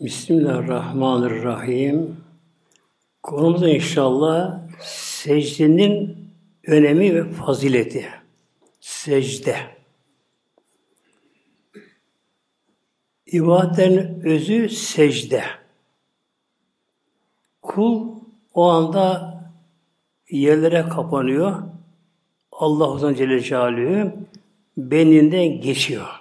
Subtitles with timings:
[0.00, 2.16] Bismillahirrahmanirrahim.
[3.22, 6.18] Konumuz inşallah secdenin
[6.66, 8.08] önemi ve fazileti.
[8.80, 9.56] Secde.
[13.26, 15.42] İbadetin özü secde.
[17.62, 18.08] Kul
[18.54, 19.34] o anda
[20.30, 21.62] yerlere kapanıyor.
[22.52, 24.12] Allah Uzun Celle Celaluhu
[24.76, 26.19] beninden geçiyor.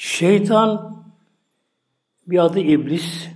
[0.00, 1.04] Şeytan
[2.26, 3.28] bir adı iblis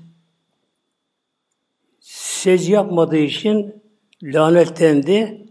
[2.00, 3.82] secde yapmadığı için
[4.23, 5.46] lanetlendi,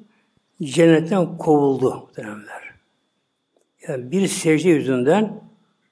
[0.63, 2.73] cennetten kovuldu muhteremler.
[3.87, 5.41] Yani bir secde yüzünden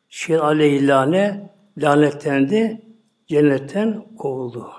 [0.09, 2.81] şey aleyhillâne lanetlendi,
[3.27, 4.71] cennetten kovuldu.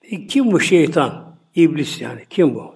[0.00, 1.36] Peki kim bu şeytan?
[1.54, 2.26] İblis yani.
[2.30, 2.74] Kim bu?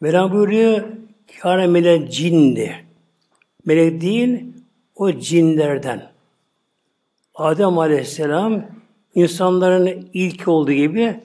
[0.00, 1.00] Mevlam buyuruyor,
[1.38, 2.74] kâne mele cinni.
[3.64, 4.44] Melek değil,
[4.96, 6.10] o cinlerden.
[7.34, 8.66] Adem Aleyhisselam
[9.14, 11.20] insanların ilk olduğu gibi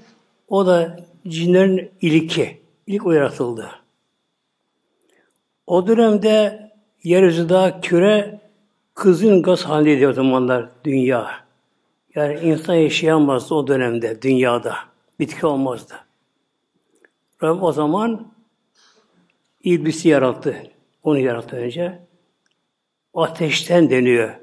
[0.48, 2.62] o da cinlerin ilki.
[2.88, 3.72] İlk o yaratıldı.
[5.68, 6.66] O dönemde
[7.04, 7.48] yeryüzü
[7.82, 8.40] küre
[8.94, 11.32] kızın gaz halindeydi o zamanlar dünya.
[12.16, 14.76] Yani insan yaşayamazdı o dönemde dünyada.
[15.20, 15.94] Bitki olmazdı.
[17.44, 18.35] Rabbim o zaman
[19.66, 20.64] İblisi yarattı.
[21.04, 22.00] Onu yarattı önce.
[23.14, 24.36] Ateşten deniyor.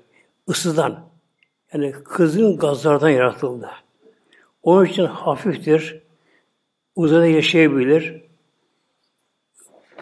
[0.48, 1.08] Isıdan.
[1.72, 3.70] Yani kızın gazlardan yaratıldı.
[4.62, 6.02] Onun için hafiftir.
[6.96, 8.22] Uzada yaşayabilir.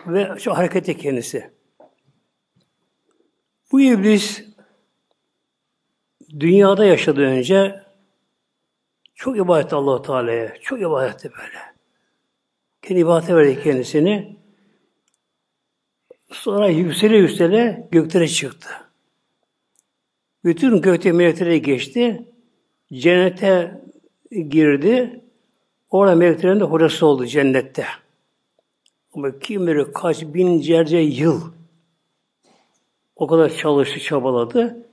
[0.07, 1.51] Ve çok hareketli kendisi.
[3.73, 4.45] Bu iblis
[6.41, 7.85] dünyada yaşadığı önce
[9.15, 10.61] çok ibadet allah Teala'ya.
[10.61, 11.59] Çok ibadetti böyle.
[12.83, 14.40] Kendi ibadete verdi kendisini.
[16.31, 18.69] Sonra yüksele yüksele göklere çıktı.
[20.45, 22.25] Bütün gökte meleklere geçti.
[22.93, 23.81] Cennete
[24.31, 25.21] girdi.
[25.91, 27.87] Orada meleklerin de hocası oldu cennette.
[29.15, 31.53] Ama kim bilir kaç binlerce yıl
[33.17, 34.87] o kadar çalıştı, çabaladı.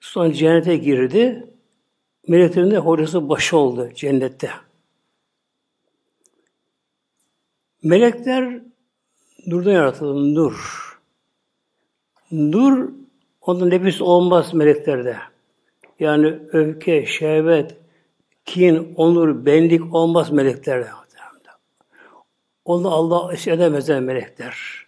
[0.00, 1.46] Sonra cennete girdi.
[2.28, 4.50] Meleklerin de hocası başı oldu cennette.
[7.82, 8.60] Melekler
[9.50, 10.88] nurdan yaratıldı, nur.
[12.30, 12.88] Nur,
[13.40, 15.16] onda nefis olmaz meleklerde.
[16.00, 17.76] Yani öfke, şehvet,
[18.44, 20.88] kin, onur, benlik olmaz meleklerde.
[22.68, 24.86] Onu Allah edemezler melekler.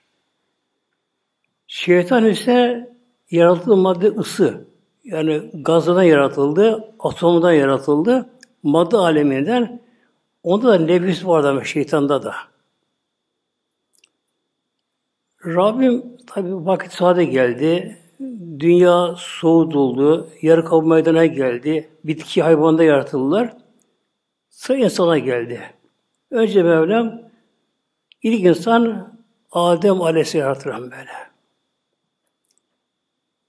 [1.67, 2.89] Şeytan ise
[3.31, 4.65] yaratıldığı madde ısı.
[5.05, 8.31] Yani gazdan yaratıldı, atomundan yaratıldı,
[8.63, 9.81] madde aleminden.
[10.43, 12.35] Onda da nefis var ama şeytanda da.
[15.47, 17.99] Rabbim tabi vakit sade geldi.
[18.59, 20.31] Dünya soğutuldu.
[20.43, 21.89] Yarı kabul meydana geldi.
[22.05, 23.57] Bitki hayvanda yaratıldılar.
[24.49, 25.61] Sıra insana geldi.
[26.31, 27.21] Önce Mevlam
[28.23, 29.13] ilk insan
[29.53, 31.11] Adem Aleyhisselam yaratır böyle.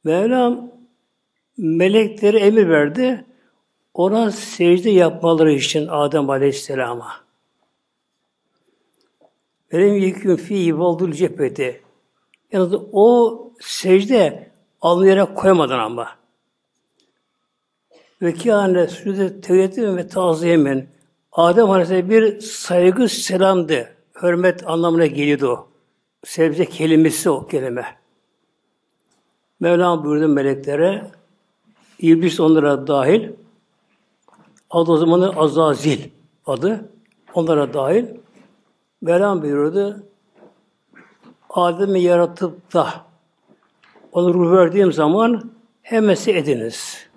[0.04, 0.72] Mevlam
[1.58, 3.26] melekleri emir verdi.
[3.94, 7.31] Ona secde yapmaları için Adem Aleyhisselam'a.
[9.74, 11.82] Velem yekûn fî valdul cepheti.
[12.52, 14.52] Yani o secde
[14.82, 16.10] alnı koymadan ama.
[18.22, 20.88] Ve kâne sücde tevhidi ve taziyemen.
[21.32, 23.96] Adem Aleyhisselam bir saygı selamdı.
[24.22, 25.68] Hürmet anlamına geliyordu o.
[26.24, 27.86] Sebze kelimesi o kelime.
[29.60, 31.12] Mevlam buyurdu meleklere,
[32.00, 33.30] İblis onlara dahil,
[34.70, 36.00] adı o zamanı Azazil
[36.46, 36.90] adı,
[37.34, 38.06] onlara dahil.
[39.02, 40.04] Mevlam buyurdu,
[41.50, 43.06] Adem'i yaratıp da
[44.12, 45.52] onu ruh verdiğim zaman
[45.82, 47.10] hemesi ediniz.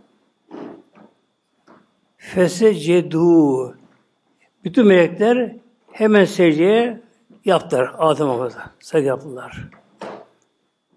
[2.16, 3.76] Fesecedu.
[4.64, 5.56] Bütün melekler
[5.92, 7.00] hemen secdeye
[7.44, 8.70] yaptılar Adem Allah'a.
[8.80, 9.68] Secde yaptılar.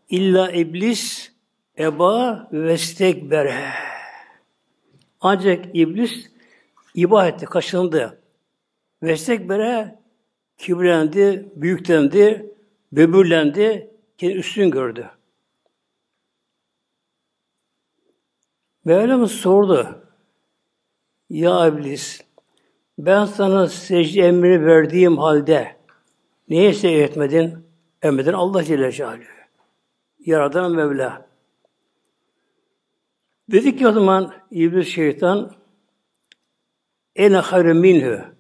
[0.09, 1.31] İlla iblis
[1.77, 3.63] eba ve stekbere.
[5.21, 6.31] Ancak iblis
[6.93, 8.21] iba etti, kaşındı.
[9.03, 9.99] Vestekbere
[10.57, 12.55] kibirlendi, büyüklendi,
[12.91, 15.09] böbürlendi, kendi üstün gördü.
[18.85, 20.03] Mevlam sordu.
[21.29, 22.21] Ya iblis,
[22.97, 25.75] ben sana secde emrini verdiğim halde
[26.49, 27.67] neye secde etmedin?
[28.01, 29.23] Emredin Allah Celle Celaluhu.
[30.19, 31.27] Yaradan Mevla.
[33.51, 35.55] Dedi ki o zaman İblis şeytan
[37.15, 38.36] ene hayrı minhü.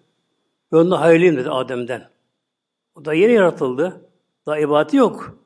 [0.71, 2.09] Ben onda hayırlıyım dedi Adem'den.
[2.95, 4.09] O da yeni yaratıldı.
[4.45, 5.39] Daha ibadeti yok.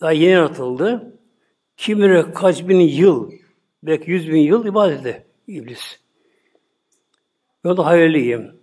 [0.00, 1.18] Daha yeni yaratıldı.
[1.76, 3.32] Kim bilir kaç bin yıl,
[3.82, 6.00] belki yüz bin yıl ibadeti iblis.
[7.64, 8.56] Ben de hayırlıyım.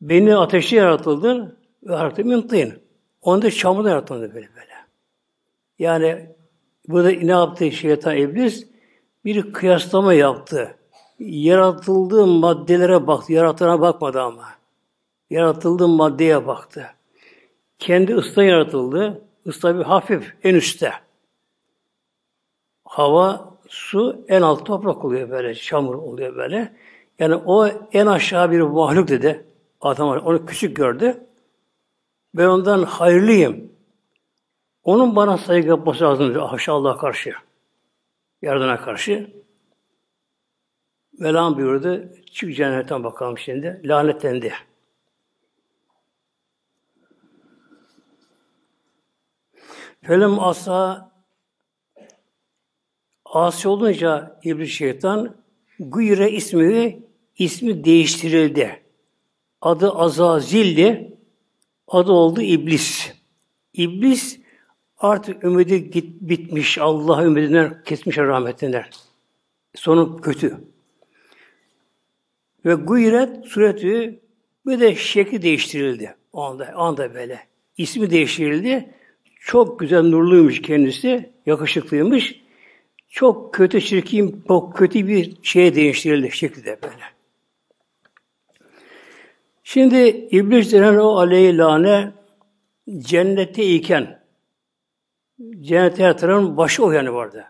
[0.00, 2.82] Beni ateşte yaratıldı ve yarattım yıntıyın.
[3.22, 4.74] Onu da çamurda yaratıldı böyle böyle.
[5.78, 6.36] Yani
[6.88, 8.66] burada ne yaptı şeytan iblis?
[9.24, 10.75] Bir kıyaslama yaptı.
[11.18, 13.32] Yaratıldığı maddelere baktı.
[13.32, 14.44] Yaratana bakmadı ama.
[15.30, 16.86] Yaratıldığı maddeye baktı.
[17.78, 19.22] Kendi ısta yaratıldı.
[19.44, 20.92] Isla bir hafif en üstte.
[22.84, 26.72] Hava, su en alt toprak oluyor böyle, çamur oluyor böyle.
[27.18, 29.46] Yani o en aşağı bir mahluk dedi.
[29.80, 31.26] Adam onu küçük gördü.
[32.34, 33.72] Ben ondan hayırlıyım.
[34.84, 36.38] Onun bana saygı yapması lazım dedi.
[36.38, 37.32] Haşa Allah'a karşı.
[38.42, 39.30] Yardına karşı.
[41.20, 42.08] Velan buyurdu.
[42.32, 43.80] Çık cennetten bakalım şimdi.
[43.84, 44.52] Lanetlendi.
[50.02, 51.10] Felem asa
[53.24, 55.36] asi olunca iblis şeytan
[55.78, 57.02] Guyre ismi
[57.38, 58.82] ismi değiştirildi.
[59.60, 61.16] Adı Azazil'di.
[61.88, 63.12] Adı oldu İblis.
[63.72, 64.40] İblis
[64.98, 66.78] artık ümidi git, bitmiş.
[66.78, 68.86] Allah ümidinden kesmiş rahmetinden.
[69.74, 70.75] Sonu kötü.
[72.66, 74.20] Ve guyret sureti
[74.66, 76.14] bir de şekli değiştirildi.
[76.32, 77.40] O anda, anda böyle.
[77.76, 78.94] İsmi değiştirildi.
[79.40, 81.30] Çok güzel nurluymuş kendisi.
[81.46, 82.40] Yakışıklıymış.
[83.08, 87.04] Çok kötü, çirkin, çok kötü bir şeye değiştirildi şekilde böyle.
[89.64, 89.96] Şimdi
[90.30, 92.12] İblis denen o aleyhilâne
[92.98, 94.22] cennette iken
[95.60, 97.44] cennete yatıran başı o yani vardı.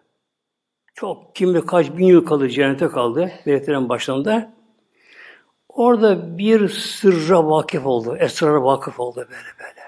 [0.94, 3.32] Çok kim kaç bin yıl kaldı cennete kaldı.
[3.46, 4.55] Meleklerin başlarında.
[5.76, 8.16] Orada bir sırra vakıf oldu.
[8.16, 9.30] Esrara vakıf oldu böyle
[9.60, 9.80] böyle.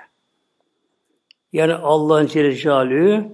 [1.52, 3.30] Yani Allah'ın Celle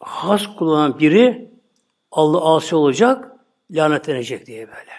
[0.00, 1.50] has kullanan biri
[2.12, 3.36] Allah asi olacak,
[3.70, 4.92] lanetlenecek diye böyle.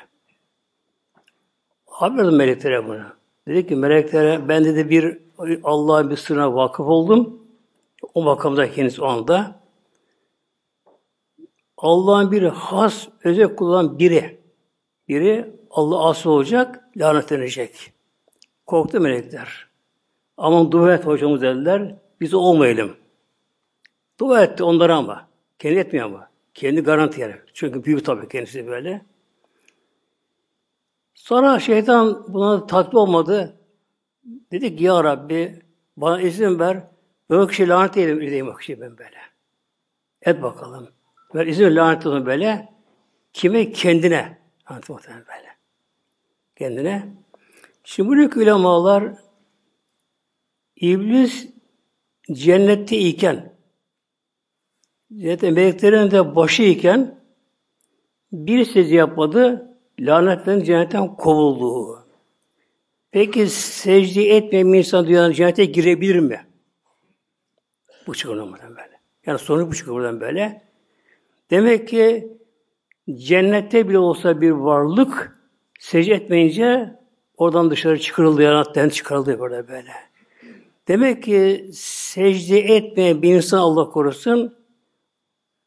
[1.85, 3.03] Haber meleklere bunu.
[3.47, 5.17] Dedi ki meleklere ben de bir
[5.63, 7.47] Allah'ın bir sırrına vakıf oldum.
[8.13, 9.59] O makamda henüz o anda.
[11.77, 14.41] Allah'ın bir has, özel kullanan biri.
[15.07, 17.93] Biri Allah asıl olacak, lanetlenecek.
[18.65, 19.67] Korktu melekler.
[20.37, 21.95] Aman dua et hocamız dediler.
[22.21, 22.97] Biz olmayalım.
[24.19, 25.27] Dua etti onlara ama.
[25.59, 26.29] Kendi etmiyor ama.
[26.53, 27.35] Kendi garanti yani.
[27.53, 29.01] Çünkü büyük tabii kendisi böyle.
[31.13, 33.57] Sonra şeytan buna tatlı olmadı.
[34.51, 35.59] Dedi ki ya Rabbi
[35.97, 36.83] bana izin ver.
[37.29, 39.17] O kişiyi lanet edeyim, edeyim o kişiyi ben böyle.
[40.21, 40.89] Et bakalım.
[41.35, 42.69] Ver izin lanet olun böyle.
[43.33, 43.71] Kime?
[43.71, 44.37] Kendine.
[44.71, 45.50] Lanet böyle.
[46.61, 47.07] Kendine.
[47.83, 49.03] Şimdi buradaki ulemalar
[50.75, 51.47] İblis
[52.31, 53.53] cennette iken
[55.13, 57.19] Cennette meleklerin de başı iken
[58.31, 62.05] bir secde yapmadı, lanetlerin cennetten kovuldu.
[63.11, 66.47] Peki secde etmeyen bir insan dünyanın cennete girebilir mi?
[68.07, 68.99] Bu çıkıyor buradan böyle.
[69.25, 70.61] Yani sonuç bu çıkıyor buradan böyle.
[71.51, 72.37] Demek ki
[73.13, 75.40] cennette bile olsa bir varlık
[75.81, 76.95] secde etmeyince
[77.37, 79.91] oradan dışarı çıkarıldı, cennetten çıkarıldı böyle böyle.
[80.87, 84.57] Demek ki secde etmeyen bir insan Allah korusun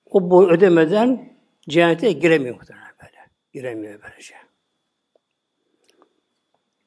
[0.06, 1.38] o boy ödemeden
[1.68, 3.16] cennete giremiyor muhtemelen böyle.
[3.52, 4.34] Giremiyor böylece.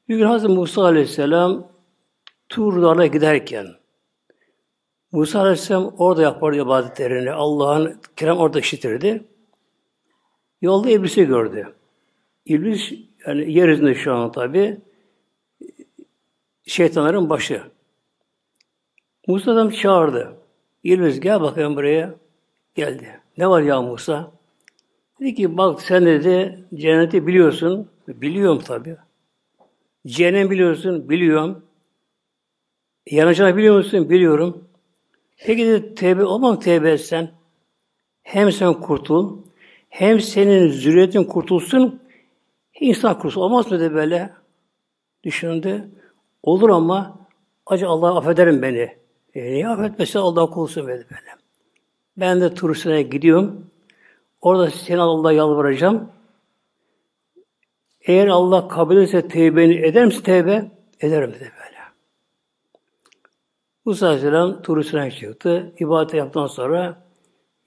[0.08, 1.72] Bir gün Hazreti Musa Aleyhisselam
[2.48, 3.66] Tur Dağı'na giderken
[5.12, 7.32] Musa Aleyhisselam orada yapardı ibadetlerini.
[7.32, 9.24] Allah'ın kiram orada işitirdi.
[10.60, 11.74] Yolda İblis'i gördü.
[12.46, 14.80] İblis yani yeryüzünde şu an tabi
[16.66, 17.62] şeytanların başı.
[19.26, 20.36] Musa adam çağırdı.
[20.84, 22.14] İblis gel bakayım buraya.
[22.74, 23.20] Geldi.
[23.38, 24.32] Ne var ya Musa?
[25.20, 27.90] Dedi ki bak sen dedi cenneti biliyorsun.
[28.08, 28.96] Biliyorum tabi.
[30.06, 31.08] Cehennem biliyorsun.
[31.08, 31.64] Biliyorum.
[33.10, 34.10] Yanacağını biliyor musun?
[34.10, 34.68] Biliyorum.
[35.36, 37.30] Peki dedi tevbe olmam tevbe etsen.
[38.22, 39.38] Hem sen kurtul,
[39.88, 42.00] hem senin zürriyetin kurtulsun,
[42.80, 43.40] insan kurtulsun.
[43.40, 44.32] Olmaz mı dedi böyle?
[45.24, 45.88] Düşündü.
[46.42, 47.18] Olur ama
[47.66, 48.98] acı Allah affederim beni.
[49.34, 51.36] E, niye affetmese Allah kulsun dedi böyle.
[52.16, 53.70] Ben de turistine gidiyorum.
[54.40, 56.10] Orada seni Allah'a yalvaracağım.
[58.00, 60.70] Eğer Allah kabul ederse tevbeni eder misin tevbe?
[61.00, 61.78] Ederim dedi böyle.
[63.84, 65.74] Musa Aleyhisselam turistine çıktı.
[65.78, 67.02] İbadet yaptıktan sonra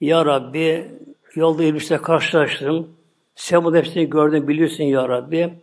[0.00, 0.90] Ya Rabbi
[1.34, 2.96] yolda iblisle karşılaştım.
[3.34, 5.54] Sen bu hepsini gördün biliyorsun Ya Rabbi.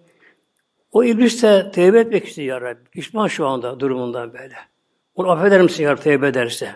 [0.92, 2.90] O iblis de tevbe etmek istiyor ya Rabbi.
[2.90, 4.56] Pişman şu anda durumundan böyle.
[5.16, 6.76] Onu affeder misin ya tevbe ederse?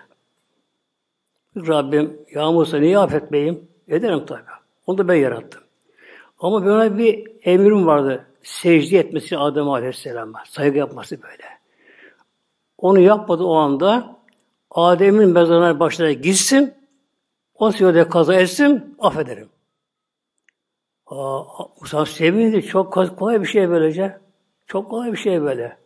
[1.57, 3.67] Rabbim ya Musa niye affetmeyeyim?
[3.87, 4.41] Ederim tabi.
[4.87, 5.61] Onu da ben yarattım.
[6.39, 8.25] Ama böyle bir emrim vardı.
[8.43, 10.43] Secde etmesi Adem Aleyhisselam'a.
[10.49, 11.43] Saygı yapması böyle.
[12.77, 14.17] Onu yapmadı o anda.
[14.71, 16.73] Adem'in mezarına başına gitsin.
[17.55, 18.95] O sırada kaza etsin.
[18.99, 19.49] Affederim.
[21.07, 21.43] Aa,
[21.81, 22.63] Musa sevindi.
[22.63, 24.17] Çok kolay bir şey böylece.
[24.67, 25.77] Çok kolay bir şey böyle.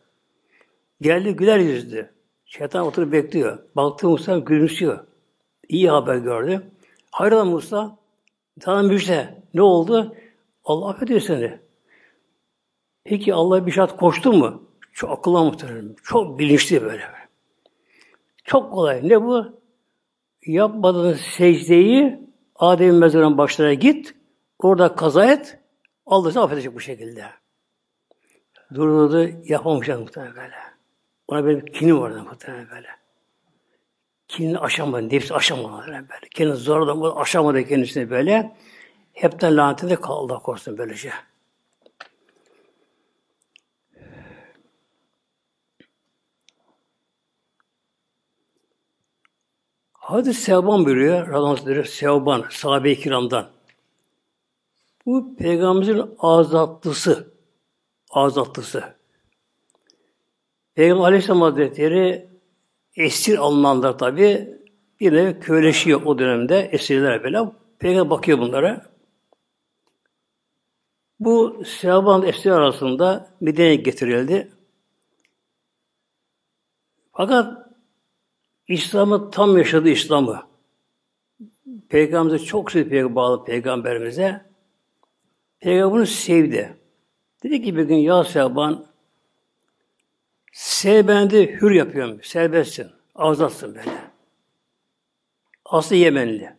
[1.02, 2.10] Geldi güler yüzlü.
[2.46, 3.60] Şeytan oturup bekliyor.
[3.76, 5.00] Baktı Musa gülümsüyor.
[5.70, 6.72] İyi haber gördü.
[7.12, 7.98] Hayrola Musa?
[8.60, 9.44] Sana müjde.
[9.54, 10.16] Ne oldu?
[10.66, 11.60] Allah affediyor seni.
[13.04, 14.64] Peki Allah'a bir şart koştu mu?
[14.94, 15.96] Çok akıllı muhtemelen.
[16.04, 17.04] Çok bilinçli böyle.
[18.44, 19.10] Çok kolay.
[19.10, 19.46] Ne bu?
[20.46, 22.20] Yapmadığın secdeyi
[22.56, 24.17] Adem'in mezarının başlarına git.
[24.60, 25.60] Orada kaza et.
[26.06, 27.26] Allah seni affedecek bu şekilde.
[28.74, 30.56] Durdu yapamamış muhtemelen böyle.
[31.28, 32.88] Ona benim kinim vardı muhtemelen böyle.
[34.28, 36.28] Kinini aşamadı, nefsi aşamadı böyle.
[36.32, 38.58] Kendini zorla aşamadı kendisini böyle.
[39.14, 41.12] Hepten lanetinde kaldı Allah korusun böylece.
[49.94, 53.57] Hadis Sevban buyuruyor, Radhan Sevban, sahabe-i kiramdan.
[55.08, 57.34] Bu peygamberimizin azatlısı,
[58.10, 58.84] azatlısı.
[60.76, 62.30] Peygamber Aleyhisselam Hazretleri
[62.96, 64.58] esir alınanlar tabi
[65.00, 67.40] bir nevi köyleşiyor o dönemde esirler böyle.
[67.80, 68.86] Peygamber bakıyor bunlara.
[71.20, 74.52] Bu Sevban esir arasında Medine'ye getirildi.
[77.12, 77.68] Fakat
[78.68, 80.48] İslam'ı tam yaşadı İslam'ı.
[81.90, 84.47] Peygamberimize çok sevdi bağlı peygamberimize.
[85.60, 86.78] Peygamber bunu sevdi.
[87.44, 88.86] Dedi ki bir gün ya Sevban
[90.52, 92.20] sevbendi hür yapıyorum.
[92.24, 92.88] Serbestsin.
[93.16, 93.92] Azatsın böyle.
[95.66, 96.54] Aslı Yemenli.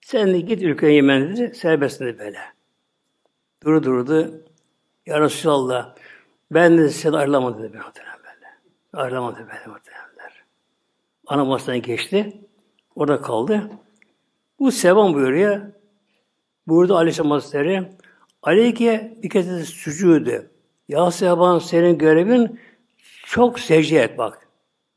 [0.00, 1.54] Sen de git ülkeye Yemen dedi.
[1.54, 2.38] Serbestsin dedi böyle.
[3.64, 4.44] Durdu durdu.
[5.06, 5.94] Ya Resulallah
[6.50, 7.72] ben de seni ayrılamadım dedi.
[7.72, 7.88] Böyle.
[8.92, 10.44] Ayrılamadım böyle muhtemelenler.
[11.26, 12.40] Ana masasına geçti.
[12.96, 13.70] Orada kaldı.
[14.58, 15.60] Bu sevan buyuruyor.
[16.66, 17.97] Burada Aleyhisselam Hazretleri
[18.42, 20.50] Aleyke bir kez de sücüdü.
[20.88, 22.60] Ya Seban senin görevin
[23.26, 24.48] çok secde et bak.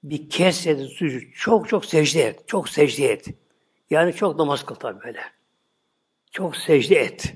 [0.04, 1.34] Bir kez dedi sücud.
[1.34, 2.48] Çok çok secde et.
[2.48, 3.28] Çok secde et.
[3.90, 5.20] Yani çok namaz kıl tabi böyle.
[6.32, 7.34] Çok secde et.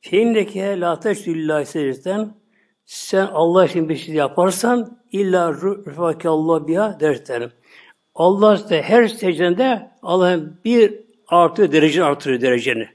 [0.00, 2.34] Şeyindeki la teşdülillahi secdeten
[2.84, 7.52] sen Allah için bir şey yaparsan illa rüfaki Allah biha dertlerim.
[8.14, 12.88] Allah işte her secdende Allah'ın bir artıyor, derece artırıyor dereceni.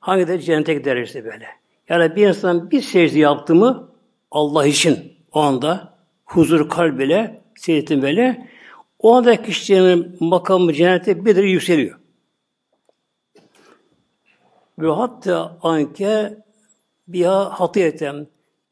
[0.00, 1.46] Hangi de cennetteki derecesi böyle.
[1.88, 3.90] Yani bir insan bir secde yaptı mı
[4.30, 8.48] Allah için o anda huzur kalbiyle, seyretin böyle
[8.98, 11.98] o anda kişinin makamı cennette bir derece yükseliyor.
[14.78, 16.38] Ve hatta anke
[17.08, 18.26] biha hatiyeten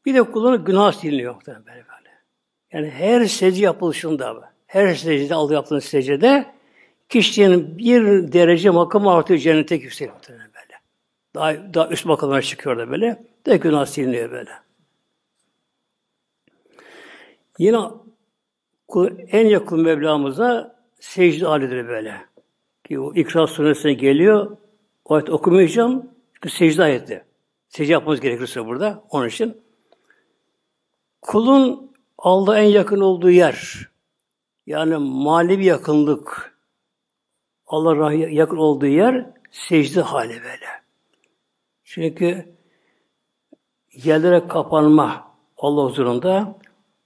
[0.05, 2.09] bir de kullanıp günah siliniyor böyle böyle.
[2.71, 6.45] Yani her secde yapılışında, her secde aldığı yaptığın secde
[7.09, 10.81] kişinin bir derece makamı artıyor cennete yükseliyor böyle.
[11.35, 13.23] Daha, daha üst makamlara çıkıyor da böyle.
[13.45, 14.51] De günah siliniyor böyle.
[17.59, 17.79] Yine
[19.31, 22.25] en yakın Mevlamıza secde halidir böyle.
[22.83, 24.57] Ki o İkra suresine geliyor.
[25.05, 26.11] O ayet okumayacağım.
[26.33, 27.23] Çünkü secde ayeti.
[27.69, 29.03] Secde yapmamız gerekirse burada.
[29.09, 29.57] Onun için.
[31.21, 33.89] Kulun Allah'a en yakın olduğu yer.
[34.67, 36.56] Yani manevi yakınlık.
[37.67, 40.67] Allah'a yakın olduğu yer secde hali böyle.
[41.83, 42.55] Çünkü
[43.93, 46.59] yerlere kapanma Allah huzurunda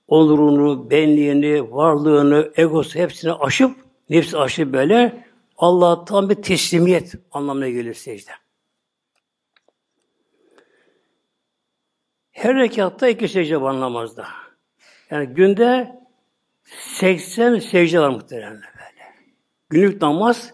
[0.08, 3.78] onurunu, benliğini, varlığını, egosu hepsini aşıp,
[4.10, 5.26] nefsi aşıp böyle
[5.58, 8.32] Allah'a tam bir teslimiyet anlamına gelir secde.
[12.32, 14.28] Her rekatta iki secde var namazda.
[15.10, 16.00] Yani günde
[16.64, 18.71] 80 secde var muhtemelen.
[19.72, 20.54] Günlük namaz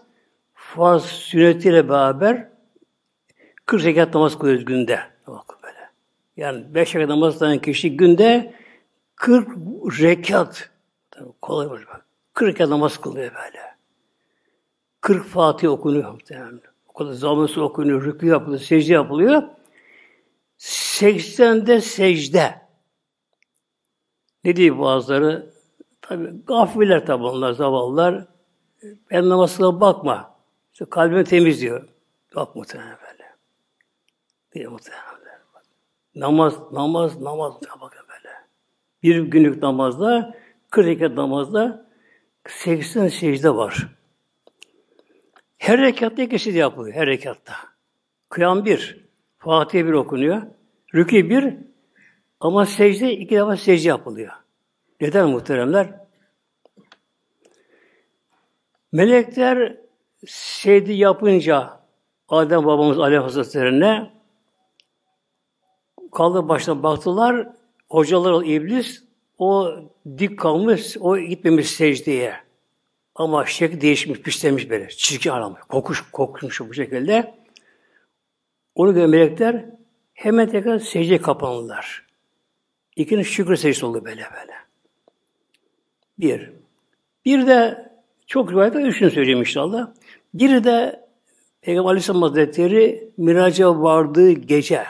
[0.54, 2.48] farz sünnetiyle beraber
[3.66, 5.00] 40 rekat namaz kılıyoruz günde.
[5.26, 5.90] Bak böyle.
[6.36, 8.54] Yani 5 rekat namaz kılan kişi günde
[9.16, 9.48] 40
[10.00, 10.70] rekat
[11.42, 12.06] kolay olur bak.
[12.34, 13.60] 40 rekat namaz kılıyor böyle.
[15.00, 16.60] 40 Fatih okunuyor muhtemelen.
[16.88, 19.42] O kadar zamansı okunuyor, rükû yapılıyor, secde yapılıyor.
[20.58, 22.54] 80'de secde.
[24.44, 25.50] Ne diyor bazıları?
[26.02, 28.37] Tabi gafiller tabi onlar, zavallılar.
[29.10, 30.34] Ben namazına bakma.
[30.72, 31.88] İşte kalbimi temizliyor.
[32.36, 33.24] Bak muhtemelen böyle.
[34.54, 35.18] Diye muhtemelen
[36.14, 37.52] Namaz, namaz, namaz.
[37.80, 38.34] Bakın böyle.
[39.02, 40.34] Bir günlük namazda,
[40.70, 41.86] 40 rekat namazda
[42.48, 43.88] 80 secde var.
[45.58, 46.96] Her rekatta iki secde yapılıyor.
[46.96, 47.54] Her rekatta.
[48.28, 49.08] Kıyam bir.
[49.38, 50.42] Fatiha bir okunuyor.
[50.94, 51.54] Rükü bir.
[52.40, 54.32] Ama secde iki defa secde yapılıyor.
[55.00, 56.07] Neden muhteremler?
[58.92, 59.76] Melekler
[60.26, 61.80] secde yapınca
[62.28, 64.10] Adem babamız Aleyh Hazretleri'ne
[66.12, 67.48] kaldı başına baktılar.
[67.90, 69.04] Hocalar iblis
[69.38, 69.70] o
[70.18, 72.34] dik kalmış, o gitmemiş secdeye.
[73.14, 74.88] Ama şek değişmiş, pislemiş böyle.
[74.88, 75.60] Çirkin aramış.
[75.68, 77.34] Kokuş, kokmuş bu şekilde.
[78.74, 79.64] Onu gören melekler
[80.14, 82.06] hemen tekrar secdeye kapanırlar.
[82.96, 84.52] İkinci şükür secdesi oldu böyle böyle.
[86.18, 86.52] Bir.
[87.24, 87.87] Bir de
[88.28, 89.90] çok rivayette üçünü söyleyeyim inşallah.
[90.34, 91.08] Bir de
[91.60, 94.84] Peygamber Aleyhisselam Hazretleri miraca vardığı gece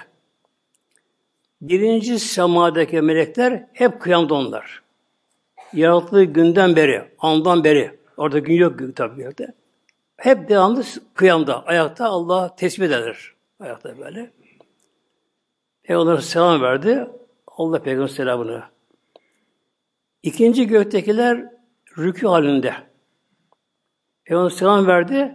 [1.61, 4.83] birinci semadaki melekler hep kıyamda onlar.
[5.73, 9.55] Yarattığı günden beri, andan beri, orada gün yok tabi yerde.
[10.17, 13.35] Hep devamlı kıyamda, ayakta Allah tesbih eder.
[13.61, 14.31] Ayakta böyle.
[15.83, 17.07] Peygamber selam verdi.
[17.47, 18.63] Allah Peygamber selamını.
[20.23, 21.45] İkinci göktekiler
[21.97, 22.88] rükû halinde.
[24.29, 25.35] Peygamber selam verdi.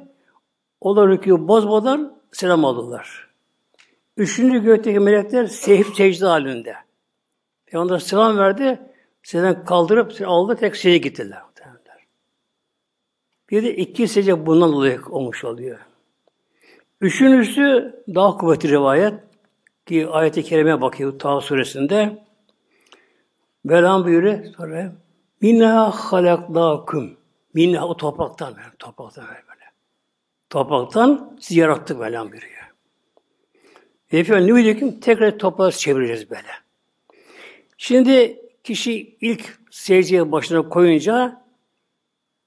[0.81, 3.29] O da rükû bozmadan selam aldılar.
[4.17, 6.75] Üçüncü gökteki melekler seyif secde halinde.
[7.65, 8.79] Peygamber selam verdi.
[9.23, 11.41] Senden kaldırıp aldı tek secde gittiler.
[13.49, 15.79] Bir de iki secde bundan dolayı olmuş oluyor.
[17.01, 19.13] Üçüncüsü daha kuvvetli rivayet
[19.85, 22.23] ki ayet-i kerime bakıyor Taha suresinde.
[23.65, 24.93] Velam buyuruyor sonra
[25.41, 27.22] Minna halaknakum.
[27.53, 29.71] Minna o topraktan böyle, topraktan böyle.
[30.49, 32.73] Topraktan sizi yarattık Velam buyuruyor.
[34.11, 34.99] Efendim diyecekim?
[34.99, 36.47] Tekrar toprağı çevireceğiz böyle.
[37.77, 41.43] Şimdi kişi ilk secdeye başına koyunca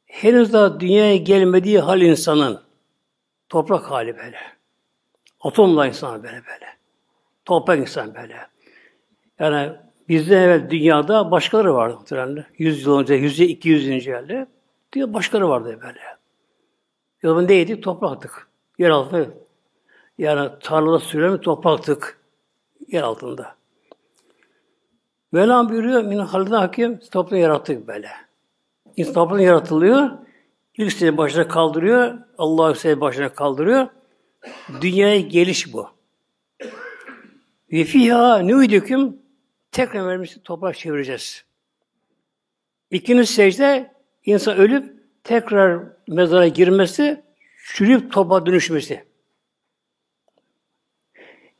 [0.07, 2.63] henüz daha dünyaya gelmediği hal insanın
[3.49, 4.39] toprak hali böyle.
[5.41, 6.67] Atomla insan böyle böyle.
[7.45, 8.37] Toprak insan böyle.
[9.39, 9.73] Yani
[10.09, 12.45] bizden evvel dünyada başkaları vardı muhtemelen.
[12.59, 14.47] Yüz yıl önce, yüz iki yüz önce
[14.93, 16.01] diyor başkaları vardı böyle.
[17.23, 17.81] Yolun neydi?
[17.81, 18.49] Topraktık.
[18.79, 19.35] Yer altı.
[20.19, 22.21] Yani tarlada süremi topraktık.
[22.89, 23.57] Yer altında.
[25.33, 28.11] Mevlam buyuruyor, min halde hakim, toplumu yarattık böyle.
[28.97, 30.11] İnsan yaratılıyor,
[30.79, 33.87] ilk seni başına kaldırıyor, Allah seni başına kaldırıyor.
[34.81, 35.89] Dünyaya geliş bu.
[37.73, 39.17] Ve fiha nüydüküm
[39.73, 41.45] tekrar vermişti toprak çevireceğiz.
[42.91, 43.96] İkinci secde
[44.27, 47.23] insan ölüp tekrar mezara girmesi,
[47.65, 49.05] çürüyüp topa dönüşmesi.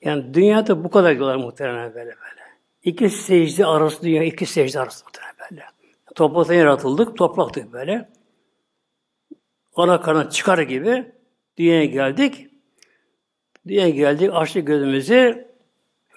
[0.03, 2.41] Yani dünyada bu kadar diyorlar muhtemelen böyle böyle.
[2.83, 5.65] İki secde arası dünya, iki secde arası muhtemelen böyle.
[6.15, 8.09] Topraktan yaratıldık, topraktık böyle.
[9.75, 11.13] Ana karnına çıkar gibi
[11.59, 12.51] dünyaya geldik.
[13.67, 15.49] Dünyaya geldik, açtık gözümüzü,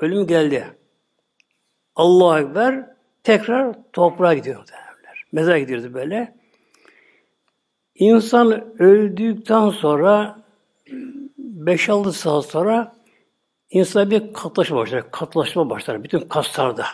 [0.02, 0.68] ölüm geldi.
[1.96, 2.86] Allahu Ekber,
[3.24, 5.26] tekrar toprağa gidiyor muhtemelenler.
[5.32, 6.39] Mezara gidiyordu böyle.
[8.00, 10.40] İnsan öldükten sonra
[11.40, 12.96] 5-6 saat sonra
[13.70, 15.12] insan bir katlaşma başlar.
[15.12, 16.04] Katlaşma başlar.
[16.04, 16.86] Bütün kaslarda.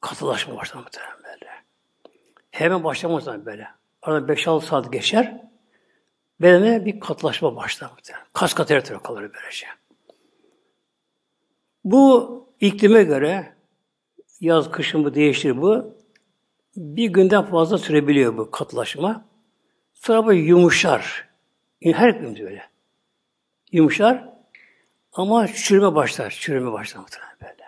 [0.00, 1.50] Katılaşma başlar muhtemelen böyle.
[2.50, 3.68] Hemen başlamaz böyle.
[4.02, 5.40] Arada 5-6 saat geçer.
[6.40, 8.26] Bedene bir katlaşma başlar muhtemelen.
[8.32, 9.66] Kas katı her kalır böylece.
[11.84, 13.52] Bu iklime göre
[14.40, 15.94] yaz kışın bu değişir bu.
[16.76, 19.33] Bir günden fazla sürebiliyor bu katılaşma.
[20.04, 21.28] Sonra bu yumuşar.
[21.82, 22.62] Her gün böyle.
[23.72, 24.28] Yumuşar
[25.12, 26.30] ama çürüme başlar.
[26.40, 27.64] Çürüme başlar muhtemelen böyle.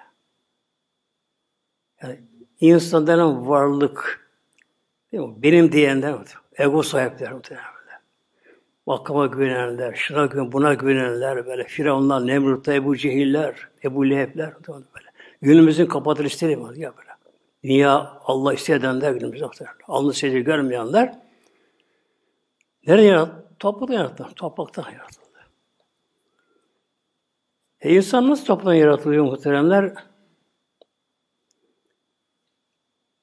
[2.02, 2.20] Yani
[2.60, 4.30] insan varlık
[5.12, 5.34] değil mi?
[5.36, 6.14] benim diyenler
[6.58, 7.98] ego sahipler muhtemelen böyle.
[8.86, 11.64] Vakama güvenenler, şuna güven, buna güvenenler böyle.
[11.64, 15.10] Firavunlar, Nemrut'ta, Ebu Cehiller, Ebu Leheb'ler böyle.
[15.42, 17.10] Günümüzün kapatılışları var ya böyle.
[17.64, 19.76] Dünya Allah isteyenler günümüzde muhtemelen.
[19.88, 21.25] Alnı secde görmeyenler
[22.86, 23.46] Nerede yarattı?
[23.58, 24.26] Topraktan yarattı.
[24.36, 25.26] Topraktan yaratıldı.
[27.80, 29.94] E insan nasıl topraktan yaratılıyor muhteremler?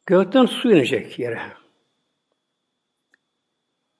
[0.05, 1.41] Gökten su inecek yere.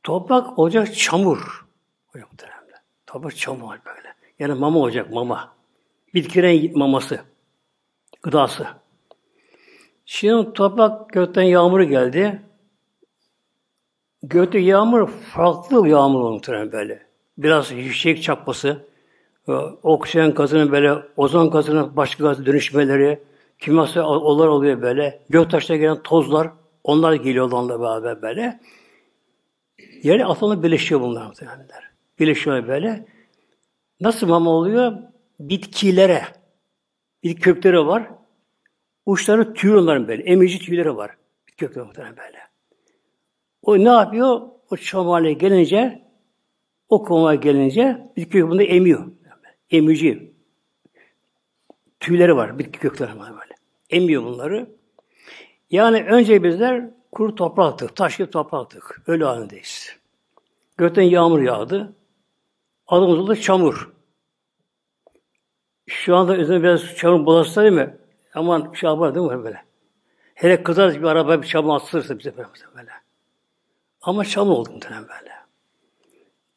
[0.03, 1.65] Toprak olacak çamur.
[2.07, 2.81] Hocam muhteremler.
[3.07, 4.15] Toprak çamur böyle.
[4.39, 5.55] Yani mama olacak mama.
[6.13, 7.21] Bitkinin maması.
[8.21, 8.67] Gıdası.
[10.05, 12.41] Şimdi toprak gökten yağmur geldi.
[14.23, 17.05] Gökte yağmur farklı yağmur muhtemelen böyle.
[17.37, 18.85] Biraz yüksek çapması,
[19.83, 23.19] oksijen gazının böyle ozon gazının başka gaz dönüşmeleri,
[23.59, 25.19] kimyasal olaylar oluyor böyle.
[25.29, 26.49] Göktaşta gelen tozlar,
[26.83, 28.59] onlar geliyor onlarla beraber böyle.
[30.03, 31.91] Yere atomlar birleşiyor bunlar muhtemelenler.
[32.19, 33.05] Birleşiyor böyle.
[33.99, 34.93] Nasıl mama oluyor?
[35.39, 36.23] Bitkilere,
[37.23, 38.09] bir kökleri var.
[39.05, 40.23] Uçları tüy onların böyle.
[40.23, 41.11] Emici tüyleri var.
[41.47, 42.42] Bitki kökleri muhtemelen böyle.
[43.63, 44.41] O ne yapıyor?
[44.71, 46.03] O çoğum gelince
[46.89, 49.11] o koma gelince bitki kökü bunu emiyor.
[49.69, 50.33] Emici.
[51.99, 52.59] Tüyleri var.
[52.59, 53.55] Bitki kökleri var böyle.
[53.89, 54.69] Emiyor bunları.
[55.71, 57.95] Yani önce bizler kuru topraktık.
[57.95, 59.01] Taş gibi topraktık.
[59.07, 59.95] Öyle halindeyiz.
[60.77, 61.95] Gökten yağmur yağdı.
[62.87, 63.91] Adımız oldu çamur.
[65.87, 67.97] Şu anda üzerine biraz çamur bulaşsa değil mi?
[68.33, 69.63] Aman şey yapar değil mi böyle?
[70.35, 73.02] Hele kızar bir araba bir çamur atılırsa bize böyle.
[74.03, 75.31] Ama çamur oldu muhtemelen böyle.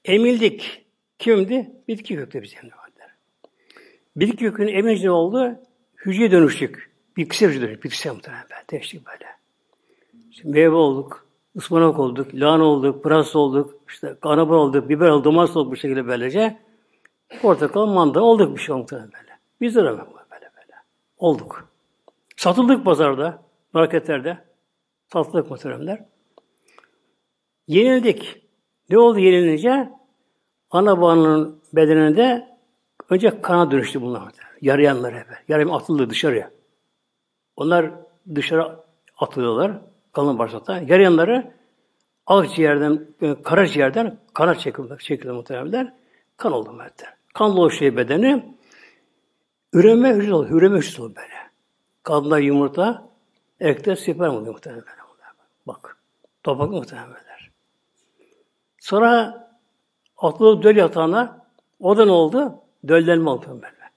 [0.04, 0.86] Emildik.
[1.18, 1.70] Kimdi?
[1.88, 2.70] Bitki kökte biz yani.
[4.16, 5.56] Bitki kökünün emince oldu?
[5.96, 6.90] Hücreye dönüştük.
[7.16, 7.84] Bitkisel hücre dönüştük.
[7.84, 8.64] Bitkisel muhtemelen böyle.
[8.70, 9.26] Değiştik böyle.
[10.30, 15.56] İşte meyve olduk, ıspanak olduk, lahana olduk, pırasa olduk, işte kanabur olduk, biber olduk, domates
[15.56, 16.58] olduk bu şekilde böylece.
[17.42, 19.38] Portakal, manda olduk bir şey muhtemelen böyle.
[19.60, 20.74] Biz de böyle böyle.
[21.18, 21.68] Olduk.
[22.36, 24.38] Satıldık pazarda, marketlerde.
[25.12, 26.04] Satıldık muhteremler.
[27.68, 28.42] Yenildik.
[28.90, 29.92] Ne oldu yenilince?
[30.70, 32.48] Ana babanın bedeninde
[33.10, 34.32] önce kana dönüştü bunlar.
[34.60, 35.26] Yarayanlar hep.
[35.48, 36.50] Yarayan atıldı dışarıya.
[37.56, 37.90] Onlar
[38.34, 38.76] dışarı
[39.18, 39.80] atılıyorlar.
[40.12, 40.78] Kalın bağırsakta.
[40.78, 41.52] Yarayanları
[42.26, 45.96] akciğerden, e, karaciğerden kana çekildi, çekildi muhtemelen.
[46.36, 47.16] Kan oldu muhtemelen.
[47.34, 48.56] Kan oluşuyor bedeni.
[49.72, 50.58] Üreme hücresi oluyor.
[50.58, 51.34] Üreme hücresi oluyor böyle.
[52.02, 53.08] Kadında yumurta,
[53.60, 54.84] erkekte sperm oluyor muhtemelen.
[55.66, 55.98] Bak.
[56.42, 57.25] Toprak muhtemelen.
[58.86, 59.48] Sonra
[60.16, 61.46] atladık döl yatağına.
[61.80, 62.54] O da ne oldu?
[62.88, 63.90] Döllenme oldu böyle.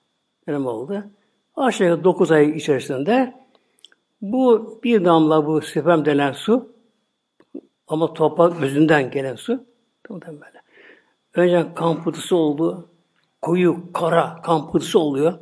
[0.47, 1.03] Döllenme oldu.
[1.55, 3.33] Aşağı 9 ay içerisinde
[4.21, 6.73] bu bir damla bu sperm denen su
[7.87, 9.65] ama toprak özünden gelen su
[10.09, 10.61] böyle.
[11.33, 12.89] Önce kan pıhtısı oldu.
[13.41, 15.33] Koyu, kara kan pıhtısı oluyor.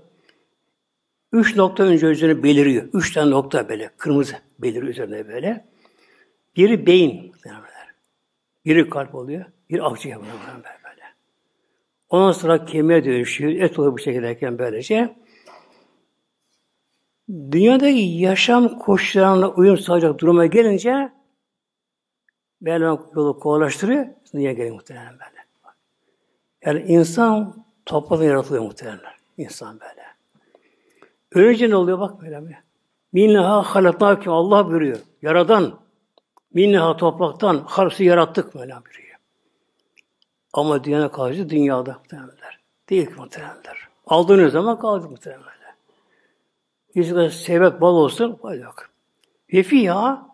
[1.32, 2.90] Üç nokta önce üzerine beliriyor.
[2.94, 3.92] Üç tane nokta böyle.
[3.98, 5.66] Kırmızı beliriyor üzerine böyle.
[6.56, 7.34] Biri beyin.
[8.68, 11.02] Biri kalp oluyor, bir akciğer oluyor böyle, böyle.
[12.10, 15.16] Ondan sonra kemiğe dönüşüyor, et oluyor bu şekildeyken böylece.
[17.30, 21.12] Dünyadaki yaşam koşullarına uyum sağlayacak duruma gelince
[22.62, 25.46] Mevlam yolu kolaylaştırıyor, dünya geliyor muhtemelen böyle.
[26.66, 29.14] Yani insan topraktan yaratılıyor muhtemelen.
[29.38, 30.04] İnsan böyle.
[31.32, 32.64] Ölünce ne oluyor bak böyle.
[33.14, 34.98] Minha halaknâküm Allah buyuruyor.
[35.22, 35.80] Yaradan,
[36.58, 39.16] Minneha topraktan harfsi yarattık Mevlam buyuruyor.
[40.54, 42.60] Ama dünyana karşı dünyada muhtemelenler.
[42.90, 43.88] Değil muhtemelenler.
[44.08, 45.76] Aldığınız zaman kaldı muhtemelenler.
[46.94, 48.90] Yüzüne sebep bal olsun, bal yok.
[49.54, 50.30] Ve fiyha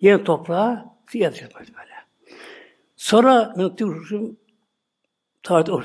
[0.00, 1.42] yine toprağa fiyat
[1.74, 1.94] böyle.
[2.96, 3.54] Sonra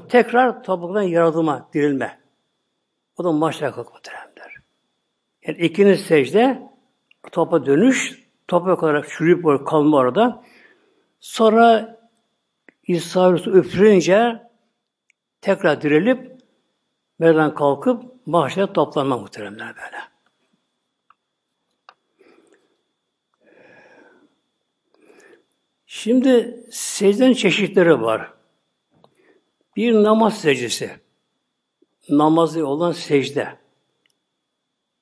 [0.09, 2.19] tekrar topraktan yaratılma, dirilme.
[3.17, 4.55] O da maçlar kalk muhtemelenler.
[5.47, 6.71] Yani ikinci secde
[7.31, 10.43] topa dönüş, toprak olarak çürüyüp böyle kalma orada.
[11.19, 11.99] Sonra
[12.87, 14.43] İsa öpürünce
[15.41, 16.31] tekrar dirilip
[17.19, 20.13] merdan kalkıp mahşere toplanma muhteremler böyle.
[25.85, 28.33] Şimdi secdenin çeşitleri var.
[29.75, 30.91] Bir namaz secdesi.
[32.09, 33.57] Namazı olan secde.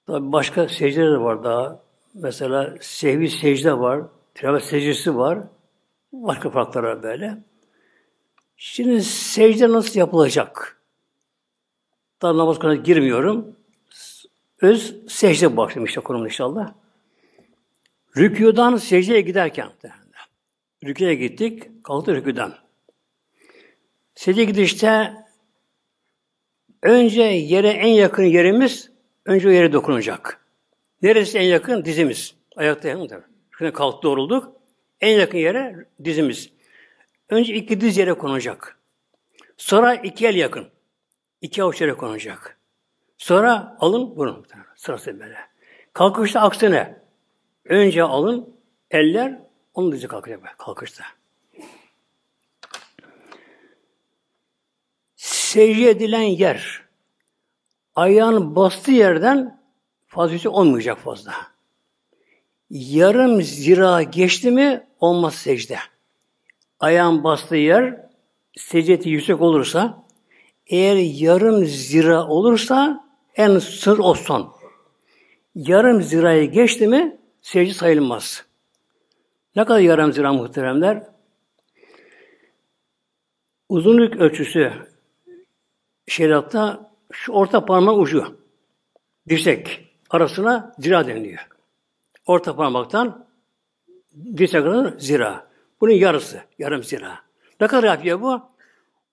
[0.07, 1.90] Tabi başka secdeler var daha.
[2.13, 4.01] Mesela sehvi secde var,
[4.35, 5.39] tilavet secdesi var.
[6.13, 7.37] Başka farklar böyle.
[8.57, 10.81] Şimdi secde nasıl yapılacak?
[12.21, 13.55] Daha namaz konusuna girmiyorum.
[14.61, 16.73] Öz secde başlayayım işte konumda inşallah.
[18.17, 19.69] Rüküden secdeye giderken
[20.83, 22.53] Rüküye gittik, kalktı rüküden.
[24.15, 25.13] Secdeye gidişte
[26.83, 28.91] önce yere en yakın yerimiz
[29.25, 30.45] önce o yere dokunacak.
[31.01, 31.85] Neresi en yakın?
[31.85, 32.35] Dizimiz.
[32.55, 33.25] Ayakta yakın tabii.
[33.51, 34.55] Şuna kalk doğrulduk.
[35.01, 36.49] En yakın yere dizimiz.
[37.29, 38.79] Önce iki diz yere konacak.
[39.57, 40.69] Sonra iki el yakın.
[41.41, 42.57] İki avuç yere konacak.
[43.17, 44.45] Sonra alın burun.
[44.75, 45.37] Sırası böyle.
[45.93, 47.01] Kalkışta aksine.
[47.65, 48.55] Önce alın,
[48.91, 49.39] eller,
[49.73, 51.03] onun dizi kalkacak kalkışta.
[55.15, 56.81] Secde edilen yer,
[57.95, 59.60] ayağın bastığı yerden
[60.11, 61.33] fazlası olmayacak fazla.
[62.69, 65.77] Yarım zira geçti mi olmaz secde.
[66.79, 68.05] Ayağın bastığı yer
[68.57, 70.03] secdeti yüksek olursa
[70.67, 74.53] eğer yarım zira olursa en sır o son.
[75.55, 78.45] Yarım zirayı geçti mi secde sayılmaz.
[79.55, 81.03] Ne kadar yarım zira muhteremler?
[83.69, 84.73] Uzunluk ölçüsü
[86.07, 88.39] şeriatta şu orta parmak ucu
[89.29, 91.47] dirsek arasına zira deniliyor.
[92.25, 93.27] Orta parmaktan
[94.37, 95.47] dirsek kadar zira.
[95.81, 97.19] Bunun yarısı, yarım zira.
[97.61, 98.41] Ne kadar yapıyor bu?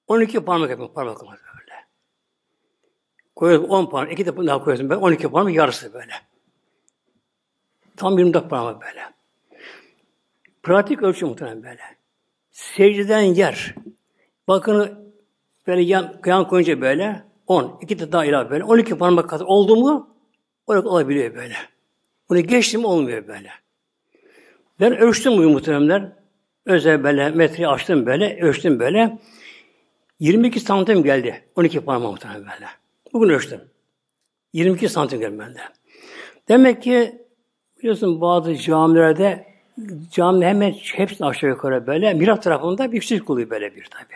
[0.09, 1.87] 12 parmak yapıyor parmak böyle.
[3.37, 6.13] Koyuyorsun 10 parmak, 2 de daha koyuyorsun böyle 12 parmak yarısı böyle.
[7.97, 9.01] Tam 24 parmak böyle.
[10.63, 11.83] Pratik ölçü muhtemelen böyle.
[12.51, 13.75] Secdeden yer.
[14.49, 15.13] Bakın
[15.67, 18.65] böyle yan, yan koyunca böyle 10, iki de daha ilave böyle.
[18.65, 20.18] 12 parmak kadar oldu mu
[20.69, 21.55] orada olabiliyor böyle.
[22.29, 23.51] Bunu geçti mi olmuyor böyle.
[24.81, 26.13] Ben ölçtüm bu muhteremler.
[26.67, 29.19] Özel böyle metreyi açtım böyle, ölçtüm böyle.
[30.21, 31.43] 22 santim geldi.
[31.57, 32.67] 12 parmak muhtemelen böyle.
[33.13, 33.61] Bugün ölçtüm.
[34.53, 35.61] 22 santim geldi bende.
[36.49, 37.23] Demek ki
[37.79, 39.47] biliyorsun bazı camilerde
[40.11, 42.15] cami hemen hepsini aşağı yukarı böyle.
[42.15, 44.15] Mirak tarafında bir yüksek oluyor böyle bir tabi.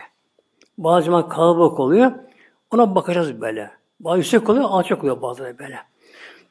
[0.77, 2.11] Bazı zaman kalabalık oluyor.
[2.71, 3.71] Ona bakacağız böyle.
[3.99, 5.79] Bazı yüksek oluyor, alçak oluyor bazıları böyle.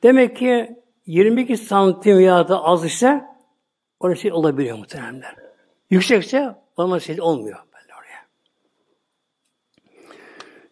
[0.03, 3.25] Demek ki 22 santim ya da az ise
[4.01, 5.37] orası şey olabiliyor muhteremler.
[5.91, 8.27] Yüksekse olma şey olmuyor böyle oraya.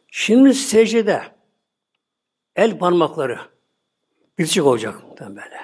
[0.08, 1.22] Şimdi secdede
[2.56, 3.38] el parmakları
[4.38, 5.60] bitişik olacak muhtemelen böyle.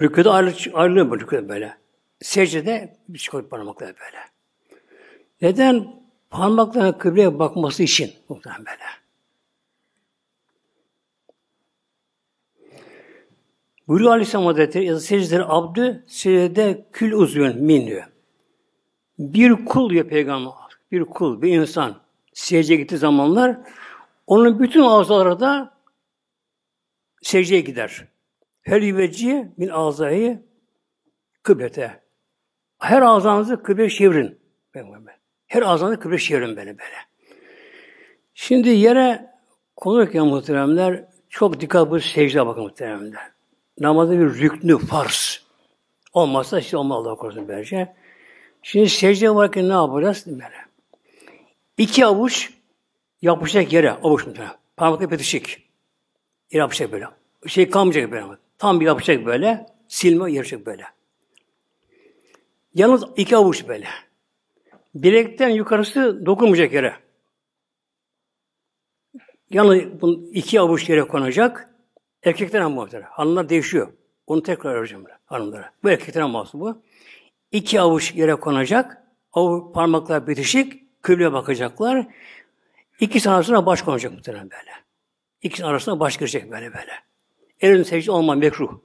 [0.00, 1.76] Rüküde ayrı, ayrılıyor bu rüküde böyle.
[2.20, 4.18] Secdede bitişik olacak parmakları böyle.
[5.42, 6.02] Neden?
[6.30, 9.01] Parmaklarına kıbleye bakması için muhtemelen böyle.
[13.92, 18.04] Buyuruyor Aleyhisselam Hazretleri, secdeleri abdü, secdede kül uzun min diyor.
[19.18, 20.52] Bir kul diyor Peygamber,
[20.92, 21.96] bir kul, bir insan
[22.32, 23.56] secdeye gittiği zamanlar,
[24.26, 25.74] onun bütün azaları da
[27.22, 28.04] secdeye gider.
[28.62, 30.42] Her yüveci min azayı
[31.42, 32.00] kıblete.
[32.78, 34.38] Her ağzınızı kıble çevirin.
[35.46, 36.96] Her ağzınızı kıble çevirin böyle böyle.
[38.34, 39.30] Şimdi yere
[39.76, 43.32] konurken muhteremler çok dikkat bu secde bakın muhteremler
[43.80, 45.42] namazın bir rüknü, farz.
[46.12, 47.94] Olmazsa işte olmaz Allah korusun böylece.
[48.62, 50.24] Şimdi secde varken ne yapacağız?
[50.26, 50.66] Böyle.
[51.78, 52.50] İki avuç
[53.22, 54.32] yapışacak yere, avuç mu?
[54.76, 55.62] Parmakla petişik.
[56.52, 57.06] Yapışacak böyle.
[57.46, 58.26] Şey kalmayacak böyle.
[58.58, 59.66] Tam bir yapışacak böyle.
[59.88, 60.84] Silme yarışacak böyle.
[62.74, 63.88] Yalnız iki avuç böyle.
[64.94, 66.94] Bilekten yukarısı dokunmayacak yere.
[69.50, 69.82] Yalnız
[70.32, 71.71] iki avuç yere konacak.
[72.24, 73.08] Erkekler muhtemelen.
[73.10, 73.92] Hanımlar değişiyor.
[74.26, 75.72] Onu tekrar öğreteceğim hanımlara.
[75.82, 76.82] Bu erkekler mahsus bu.
[77.52, 79.02] İki avuç yere konacak.
[79.32, 81.02] O parmaklar bitişik.
[81.02, 82.06] Kıbleye bakacaklar.
[83.00, 84.70] İkisi arasına baş konacak muhtemelen böyle.
[85.42, 86.92] İkisi arasına baş girecek böyle böyle.
[87.60, 88.78] Elin secde olma mekruh.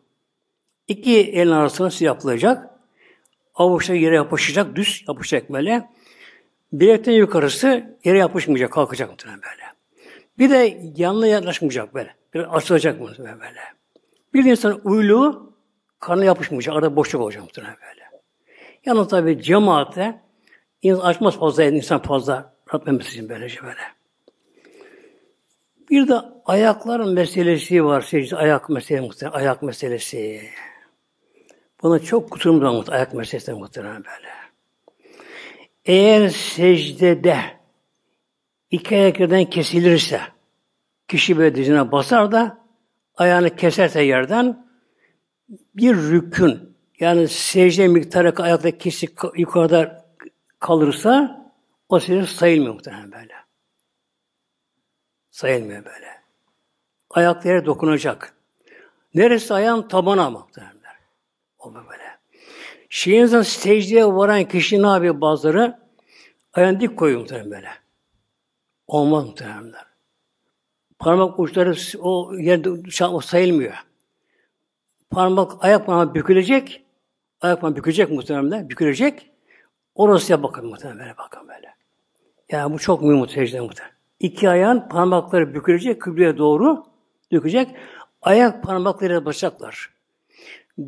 [0.88, 2.70] İki elin arasına su yapılacak.
[3.56, 5.90] Avuçlar yere yapışacak, düz yapışacak böyle.
[6.74, 9.64] Bilekten yukarısı yere yapışmayacak, kalkacak muhtemelen böyle.
[10.40, 12.17] Bir de yanına yaklaşmayacak böyle.
[12.34, 13.62] Böyle açılacak mı böyle.
[14.34, 15.54] Bir insan uyluğu
[16.00, 16.76] karnına yapışmayacak.
[16.76, 18.08] Arada boşluk olacak muhtemelen böyle.
[18.86, 20.22] Yalnız tabi cemaate
[20.82, 23.82] insan açmaz fazla insan fazla rahat için böylece böyle.
[25.90, 28.02] Bir de ayakların meselesi var.
[28.02, 29.30] Secde ayak meselesi.
[29.30, 30.42] Ayak meselesi.
[31.84, 32.94] Buna çok kusurumuz var.
[32.94, 34.30] Ayak meselesi muhtemelen böyle.
[35.86, 37.40] Eğer secdede
[38.72, 40.22] iki ayak yerden kesilirse
[41.08, 42.58] Kişi böyle dizine basar da
[43.16, 44.68] ayağını keserse yerden
[45.50, 50.06] bir rükün yani secde miktarı ayakta kişi yukarıda
[50.60, 51.42] kalırsa
[51.90, 53.34] o secde sayılmıyor muhtemelen böyle.
[55.32, 56.22] Sayılmıyor böyle.
[57.10, 58.34] Ayaklara dokunacak.
[59.14, 59.88] Neresi ayağın?
[59.88, 60.78] Tabana muhtemelen.
[61.60, 62.18] O böyle.
[62.90, 65.80] Şiirinizden secdeye varan kişi ne yapıyor bazıları?
[66.54, 67.70] Ayağını dik koyuyor muhtemelen böyle.
[68.88, 69.87] Olmaz muhtemelen.
[71.00, 72.70] Parmak uçları o yerde
[73.06, 73.74] o sayılmıyor.
[75.10, 76.86] Parmak, ayak parmağı bükülecek.
[77.42, 78.70] Ayak parmağı bükülecek muhtemelen.
[78.70, 79.32] Bükülecek.
[79.96, 81.76] Orası bakın muhtemelen böyle bakın böyle.
[82.52, 83.96] Yani bu çok mühim secde muhtemelen.
[84.20, 86.86] İki ayağın parmakları bükülecek, kıbleye doğru
[87.32, 87.76] dökecek.
[88.22, 89.94] Ayak parmakları basacaklar.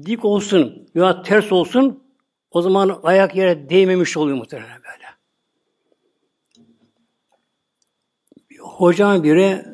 [0.05, 2.03] Dik olsun ya ters olsun
[2.51, 5.09] o zaman ayak yere değmemiş oluyor muhtemelen böyle.
[8.59, 9.65] Hocam biri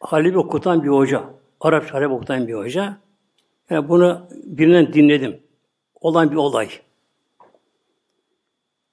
[0.00, 1.24] Halep okutan bir hoca.
[1.60, 2.98] Arap Halep okutan bir hoca.
[3.70, 5.40] Yani bunu birinden dinledim.
[6.00, 6.68] Olan bir olay.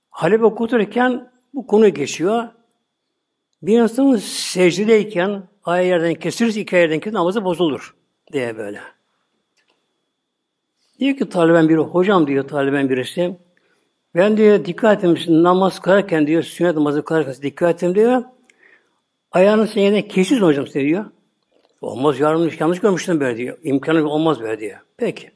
[0.09, 2.47] Halep okuturken bu konu geçiyor.
[3.61, 7.95] Bir insanın secdedeyken ayağı yerden kesilir, iki yerden kesilir, namazı bozulur
[8.33, 8.79] diye böyle.
[10.99, 13.37] Diyor ki taliben biri, hocam diyor taliben birisi,
[14.15, 18.23] ben diyor dikkat etmişsin namaz kılarken diyor, sünnet namazı kılarken dikkat ettim diyor,
[19.33, 21.05] ayağının sen yerden kesiyorsun hocam diyor.
[21.81, 23.57] Olmaz yanlış, yanlış görmüştüm böyle diyor.
[23.63, 24.79] İmkanı olmaz böyle diyor.
[24.97, 25.31] Peki.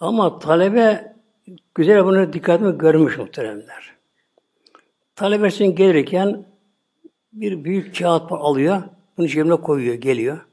[0.00, 1.14] Ama talebe
[1.74, 3.94] güzel bunu dikkatimi görmüş muhteremler.
[5.16, 6.46] Talebesinin gelirken
[7.32, 8.82] bir büyük kağıt alıyor,
[9.18, 10.46] bunu cebine koyuyor, geliyor.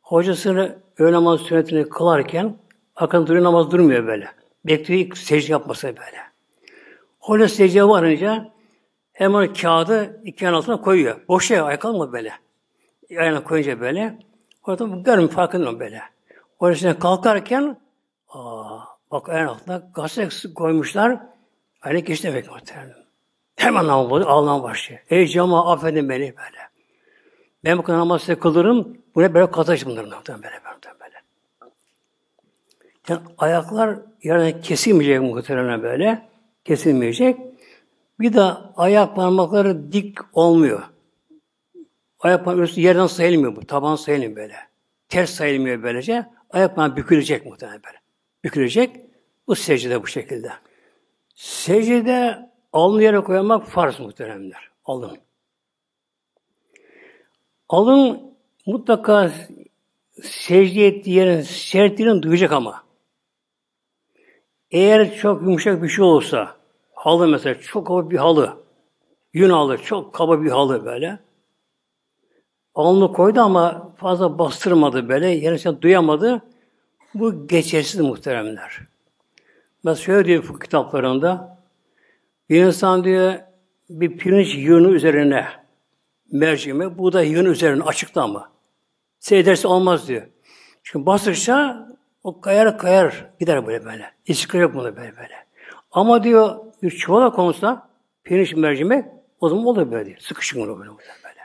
[0.00, 2.56] Hocasını öğle namaz sünnetini kılarken
[2.96, 4.28] akın duruyor namaz durmuyor böyle.
[4.64, 6.18] Bekliyor secde yapması böyle.
[7.18, 8.52] Hoca secdeye varınca
[9.18, 11.20] hemen kağıdı iki yan altına koyuyor.
[11.28, 12.32] Boşa ayak alma böyle.
[13.10, 14.18] Ayağına koyunca böyle.
[14.66, 16.02] Orada görmüyor farkında böyle.
[16.60, 17.76] Orasına kalkarken
[18.28, 18.78] aa,
[19.10, 21.20] bak ayağın altına gazete koymuşlar.
[21.82, 22.94] Aynen geçti demek muhtemelen.
[23.56, 25.00] Hemen bozuyor, ağlamaya başlıyor.
[25.10, 26.58] Ey cama affedin beni böyle.
[27.64, 28.98] Ben bu kadar namaz size kılırım.
[29.14, 31.14] Bu böyle kataş bunların böyle, böyle, böyle.
[33.08, 36.28] Yani ayaklar yerine kesilmeyecek muhtemelen böyle.
[36.64, 37.47] Kesilmeyecek.
[38.20, 38.42] Bir de
[38.76, 40.82] ayak parmakları dik olmuyor.
[42.20, 43.66] Ayak parmakları yerden sayılmıyor bu.
[43.66, 44.56] Taban sayılmıyor böyle.
[45.08, 46.26] Ters sayılmıyor böylece.
[46.50, 47.98] Ayak parmağı bükülecek muhtemelen böyle.
[48.44, 48.96] Bükülecek.
[49.46, 50.52] Bu secde bu şekilde.
[51.34, 54.70] Secde alnı yere koymak farz muhteremler.
[54.84, 55.18] Alın.
[57.68, 58.34] Alın
[58.66, 59.32] mutlaka
[60.22, 62.84] secde ettiği yerin sertliğini duyacak ama.
[64.70, 66.56] Eğer çok yumuşak bir şey olsa,
[66.98, 68.56] halı mesela çok kaba bir halı,
[69.32, 71.18] yün halı, çok kaba bir halı böyle.
[72.74, 76.42] Alnı koydu ama fazla bastırmadı böyle, yerisini duyamadı.
[77.14, 78.80] Bu geçersiz muhteremler.
[79.84, 81.58] Mesela şöyle diyor bu kitaplarında,
[82.50, 83.34] bir insan diyor
[83.90, 85.46] bir pirinç yığını üzerine
[86.32, 88.50] mercimek, bu da yığın üzerine açıkta ama.
[89.18, 90.22] Seyrederse olmaz diyor.
[90.82, 91.88] Çünkü basırsa
[92.22, 94.10] o kayar kayar gider böyle böyle.
[94.26, 95.46] İstikrar yok bunda böyle böyle.
[95.90, 97.88] Ama diyor bir çuvala konsa
[98.24, 99.04] pirinç mercimek
[99.40, 100.18] o zaman olur böyle diyor.
[100.18, 101.38] Sıkışık olur böyle böyle.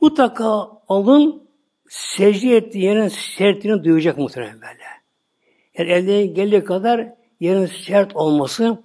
[0.00, 1.48] Mutlaka alın
[1.88, 4.82] secde ettiği yerin sertliğini duyacak muhtemelen böyle.
[5.78, 8.82] Yani elde geldiği kadar yerin sert olması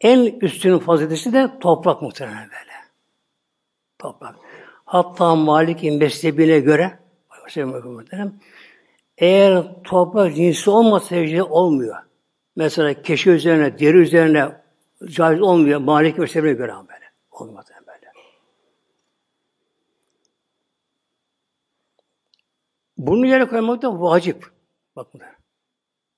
[0.00, 2.72] en üstünün fazileti de toprak muhtemelen böyle.
[3.98, 4.36] Toprak.
[4.84, 6.98] Hatta Malik'in mezhebine göre
[9.18, 11.96] eğer toprak cinsi olmasa secde olmuyor.
[12.56, 14.62] Mesela keşi üzerine, deri üzerine
[15.04, 15.80] caiz olmuyor.
[15.80, 17.10] Malik mezhebine göre böyle.
[17.30, 18.12] Olmaz böyle.
[22.98, 24.46] Bunu yere koymak da vacip.
[24.96, 25.20] Bakın.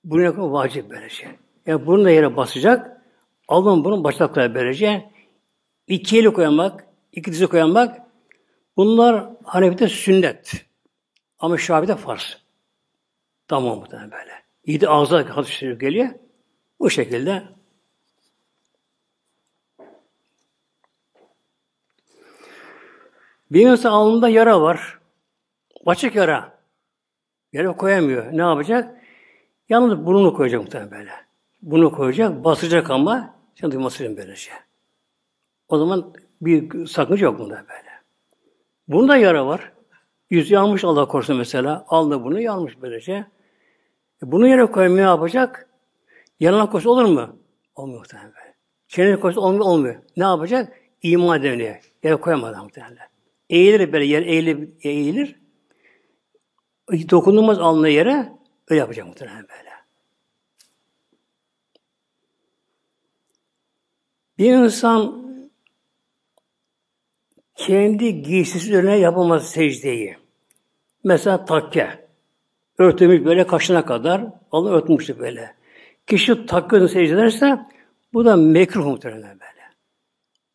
[0.05, 1.29] Bunu yere koymak vacip böyle şey.
[1.67, 3.03] Yani bunu da yere basacak.
[3.49, 5.11] Alın bunun başlakları böylece.
[5.87, 8.01] İki eli koymak, iki dizi koymak
[8.77, 10.67] bunlar Hanefi'de sünnet.
[11.39, 12.39] Ama Şafi'de farz.
[13.49, 14.33] Tamam muhtemelen böyle.
[14.65, 16.09] İyi ağza hadis geliyor.
[16.83, 17.43] Bu şekilde
[23.51, 24.99] Bir insan alnında yara var.
[25.87, 26.59] Açık yara.
[27.53, 28.33] Yere koyamıyor.
[28.33, 29.01] Ne yapacak?
[29.69, 31.11] Yalnız burnunu koyacak muhtemelen böyle.
[31.63, 34.53] Bunu koyacak, basacak ama sen duyması için böylece.
[35.69, 37.93] O zaman bir sakınca yok bunda böyle.
[38.89, 39.73] Bunda yara var.
[40.31, 41.85] Yüz yanmış Allah korusun mesela.
[41.89, 43.13] Aldı bunu yanmış böylece.
[44.23, 45.72] E bunu yere koymuyor ne yapacak?
[46.41, 47.39] Yanına koysa olur mu?
[47.75, 48.33] Olmuyor muhtemelen.
[48.89, 50.03] Çeneye koysa olmuyor, olmuyor.
[50.17, 50.81] Ne yapacak?
[51.03, 51.81] İman demeye.
[52.03, 53.09] Yere koyamadan muhtemelen.
[53.51, 55.41] Eğilir böyle yer eğilir, eğilir.
[57.11, 58.33] Dokunulmaz alnına yere
[58.69, 59.71] öyle yapacak muhtemelen böyle.
[64.39, 65.23] Bir insan
[67.55, 70.17] kendi giysisi üzerine yapamaz secdeyi.
[71.05, 72.09] Mesela takke.
[72.79, 74.27] Örtülmüş böyle kaşına kadar.
[74.53, 75.55] Allah örtmüştü böyle.
[76.07, 77.59] Kişi takkını secde
[78.13, 79.63] bu da mekruh muhtemelen böyle.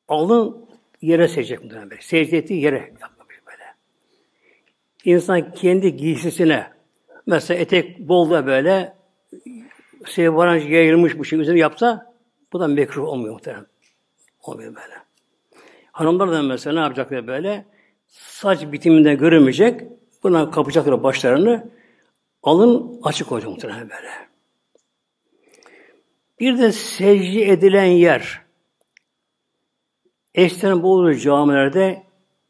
[0.07, 0.67] Alın
[1.01, 2.01] yere secdecek muhtemelen böyle.
[2.01, 2.93] Secde ettiği yere
[3.47, 3.63] böyle.
[5.05, 6.67] İnsan kendi giysisine
[7.25, 8.93] mesela etek bol da böyle
[10.05, 12.13] şey varan yayılmış bu şey üzerine yapsa
[12.53, 13.67] bu da mekruh olmuyor muhtemelen.
[14.43, 14.93] Olmuyor böyle.
[15.91, 17.65] Hanımlar da mesela ne yapacaklar böyle?
[18.07, 19.81] Saç bitiminde görünmeyecek.
[20.23, 21.69] Buna kapacaklar başlarını.
[22.43, 24.26] Alın açık olacak muhtemelen böyle.
[26.39, 28.41] Bir de secde edilen yer.
[30.35, 32.03] Eskiden bu camilerde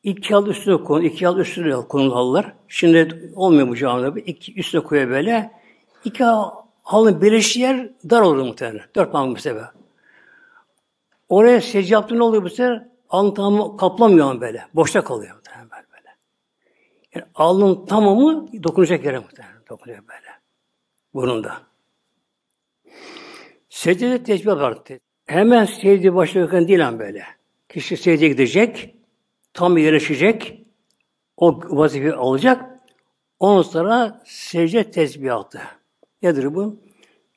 [0.04, 2.54] iki al üstüne konu, iki al üstüne konulu halılar.
[2.68, 4.22] Şimdi olmuyor bu camilerde.
[4.22, 5.52] İki üstüne koyuyor böyle.
[6.04, 6.24] İki
[6.84, 8.86] halının birleştiği yer dar olur muhtemelen.
[8.96, 9.74] Dört parmak mesela.
[11.30, 12.88] Oraya secde yaptığında oluyor bu sefer?
[13.10, 14.68] alnın tamamı kaplamıyor böyle.
[14.74, 16.16] Boşta kalıyor muhtemelen böyle.
[17.16, 20.28] Yani alnın tamamı dokunacak yere muhtemelen dokunuyor böyle.
[21.14, 21.62] Burnunda.
[23.78, 24.78] Secdede tesbih var.
[25.26, 27.24] Hemen secdeye başlarken değil an böyle.
[27.70, 28.96] Kişi secdeye gidecek,
[29.54, 30.62] tam yerleşecek,
[31.38, 32.66] o vazifeyi alacak,
[33.40, 35.62] ondan sonra secde tesbihatı.
[36.22, 36.80] Nedir bu?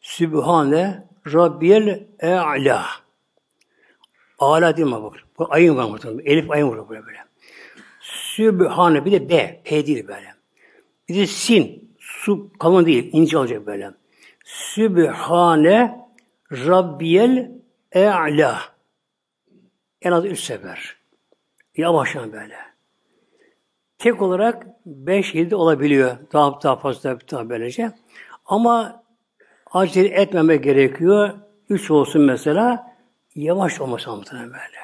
[0.01, 2.86] Sübhane Rabbiyel E'la.
[4.38, 5.14] Ala değil mi bak?
[5.38, 6.24] Bu ayın var muhtemelen.
[6.24, 7.18] Elif ayın var böyle böyle.
[8.01, 9.61] Sübhane bir de B.
[9.64, 10.34] P değil böyle.
[11.09, 11.91] Bir de sin.
[11.99, 13.11] Su kalın değil.
[13.12, 13.91] ince olacak böyle.
[14.45, 16.00] Sübhane
[16.53, 17.51] Rabbiyel
[17.93, 18.61] E'la.
[20.03, 20.97] En az üç sefer.
[21.77, 22.57] Yavaştan böyle.
[23.99, 26.17] Tek olarak beş yedi olabiliyor.
[26.33, 27.93] Daha, daha fazla daha böylece.
[28.47, 29.05] Ama
[29.71, 31.39] acele etmeme gerekiyor.
[31.69, 32.97] Üç olsun mesela.
[33.35, 34.81] Yavaş olması muhtemelen böyle.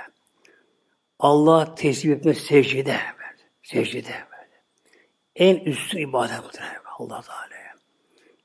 [1.19, 2.97] Allah tesbih etme secdede.
[3.19, 3.37] Böyle.
[3.63, 4.63] Secdede böyle.
[5.35, 7.75] En üstün ibadet muhtemelen Allah Teala'ya.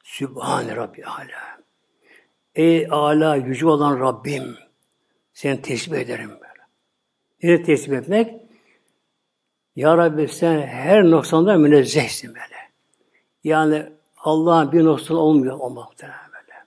[0.03, 1.60] Sübhane Rabbi Ala.
[2.55, 4.57] Ey ala yüce olan Rabbim
[5.33, 6.67] seni tesbih ederim böyle.
[7.41, 8.41] Yine tesbih etmek
[9.75, 12.71] Ya Rabbi sen her noksandan münezzehsin böyle.
[13.43, 16.65] Yani Allah'ın bir noksan olmuyor olmakta böyle.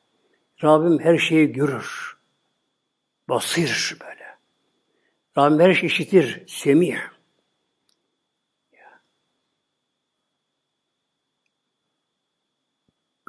[0.64, 2.18] Rabbim her şeyi görür.
[3.28, 4.36] Basir böyle.
[5.38, 6.44] Rabbim her şeyi işitir.
[6.48, 6.98] Semih.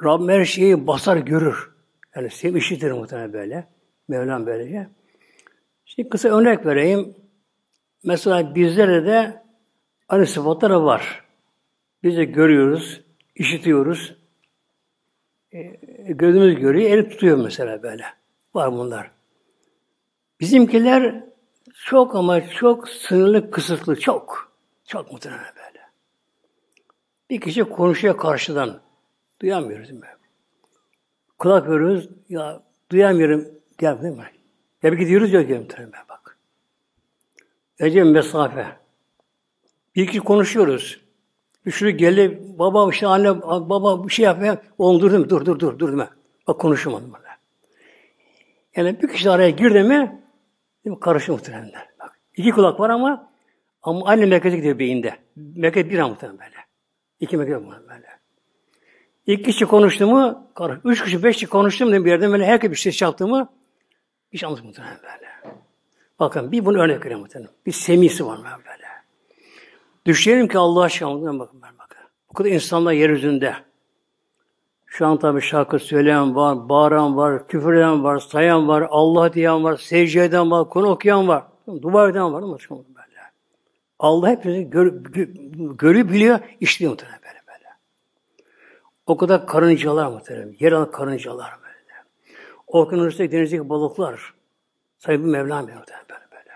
[0.04, 1.75] Rabbim her şeyi basar, görür.
[2.16, 3.68] Yani sev işitir muhtemelen böyle.
[4.08, 4.88] Mevlam böylece.
[5.84, 7.14] Şimdi kısa örnek vereyim.
[8.04, 9.42] Mesela bizlere de
[10.08, 11.24] aynı sıfatları var.
[12.02, 13.00] Biz de görüyoruz,
[13.34, 14.16] işitiyoruz.
[15.52, 15.62] E,
[16.08, 18.04] gözümüz görüyor, el tutuyor mesela böyle.
[18.54, 19.10] Var bunlar.
[20.40, 21.24] Bizimkiler
[21.74, 24.52] çok ama çok sınırlı, kısıtlı, çok.
[24.86, 25.80] Çok muhtemelen böyle.
[27.30, 28.80] Bir kişi konuşuyor karşıdan.
[29.42, 30.06] Duyamıyoruz mi?
[31.38, 32.08] Kulak veriyoruz.
[32.28, 33.40] Ya duyamıyorum.
[33.80, 34.24] Mi?
[34.82, 35.66] Ya bir gidiyoruz ya gel
[36.08, 36.38] bak.
[37.78, 38.66] Ece mesafe.
[39.96, 41.00] Bir kişi konuşuyoruz.
[41.70, 44.56] Şunu geldi, baba işte anne, baba bir şey yapıyor.
[44.78, 45.28] Oğlum dur mu?
[45.28, 46.08] Dur, dur, dur, dur mi?
[46.46, 47.26] Bak konuşamadım böyle.
[48.76, 50.20] Yani bir kişi araya girdi mi,
[51.00, 51.72] karışır muhtemelen.
[52.00, 53.32] Bak, iki kulak var ama
[53.82, 55.16] ama aynı merkeze gidiyor beyinde.
[55.36, 56.56] Merkez bir an muhtemelen böyle.
[57.20, 58.06] İki merkez muhtemelen böyle.
[59.26, 60.48] İki kişi konuştu mu.
[60.84, 63.48] Üç kişi, beş kişi konuştu mu bir yerden böyle herkes bir ses yaptı mı,
[64.34, 65.56] şey anlatır muhtemelen böyle.
[66.18, 67.50] Bakın bir bunu örnek vereyim muhtemelen.
[67.66, 68.86] Bir semisi var böyle.
[70.06, 71.98] Düşünelim ki Allah aşkına bakın ben bakın.
[72.30, 73.54] Bu kadar insanlar yeryüzünde.
[74.86, 79.64] Şu an tabi şarkı söyleyen var, bağıran var, küfür eden var, sayan var, Allah diyen
[79.64, 81.44] var, secde eden var, konu okuyan var.
[81.82, 82.42] Dua eden var.
[82.42, 83.20] Ama böyle.
[83.98, 85.28] Allah hepimizi gör, gör,
[85.78, 87.25] görüyor, biliyor, işliyor muhtemelen.
[89.06, 90.56] O kadar karıncalar muhtemelen.
[90.60, 91.76] Yer alan karıncalar böyle.
[92.66, 94.34] Okyanusta denizdeki balıklar.
[94.98, 96.50] Sahibi Mevlam muhtemelen böyle.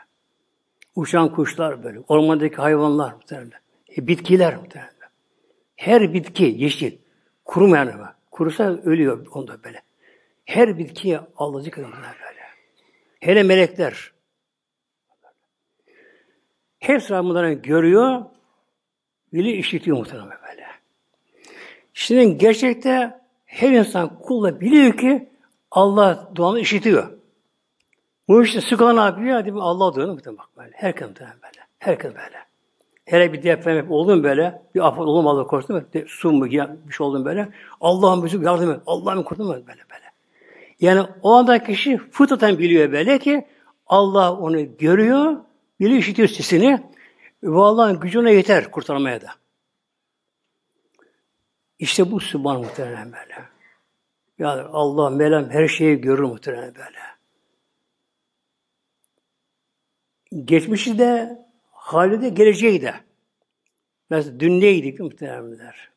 [0.94, 3.60] Uçan kuşlar böyle, ormandaki hayvanlar muhtemelen.
[3.96, 4.90] E, bitkiler muhtemelen.
[5.76, 6.98] Her bitki yeşil,
[7.44, 8.14] kurumayan ama.
[8.30, 9.82] Kurusa ölüyor onda böyle.
[10.44, 12.40] Her bitkiye Allah zikrediyor böyle.
[13.20, 14.12] Hele melekler.
[16.78, 18.24] Hepsi bunları görüyor,
[19.32, 20.49] bili işitiyor muhtemelen böyle.
[22.00, 25.28] Şimdi gerçekte her insan kulla biliyor ki
[25.70, 27.10] Allah duanı işitiyor.
[28.28, 29.34] Bu işte sıkılan ne yapıyor?
[29.34, 30.18] Hadi Allah diyor.
[30.26, 30.70] Bak böyle.
[30.74, 31.66] Herkes böyle.
[31.78, 32.36] Herkes böyle.
[33.04, 34.62] Hele bir deprem oldu mu böyle?
[34.74, 35.82] Bir afet oldu mu Allah korusun mu?
[36.06, 36.44] Su mu?
[36.44, 37.48] Bir şey oldu mu böyle?
[37.80, 38.80] Allah'ım bizi yardım et.
[38.86, 39.54] Allah'ım kurtulun mu?
[39.54, 40.04] Böyle böyle.
[40.80, 43.46] Yani o anda kişi fıtraten biliyor böyle ki
[43.86, 45.36] Allah onu görüyor,
[45.80, 46.82] biliyor işitiyor sesini
[47.42, 49.39] ve Allah'ın gücüne yeter kurtarmaya da.
[51.80, 53.44] İşte bu Sübhan muhtemelen böyle.
[54.38, 56.98] Yani Allah, Melem her şeyi görür muhtemelen böyle.
[60.44, 61.38] Geçmişi de,
[61.72, 62.94] hali de, geleceği de.
[64.10, 65.90] Mesela dün neydik muhtemelenler?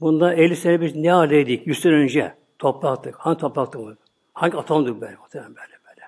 [0.00, 1.66] Bundan 50 sene biz ne haldeydik?
[1.66, 3.14] 100 sene önce topraktık.
[3.16, 3.98] Hangi topraktık?
[4.32, 6.02] Hangi atomduk böyle muhtemelen böyle böyle.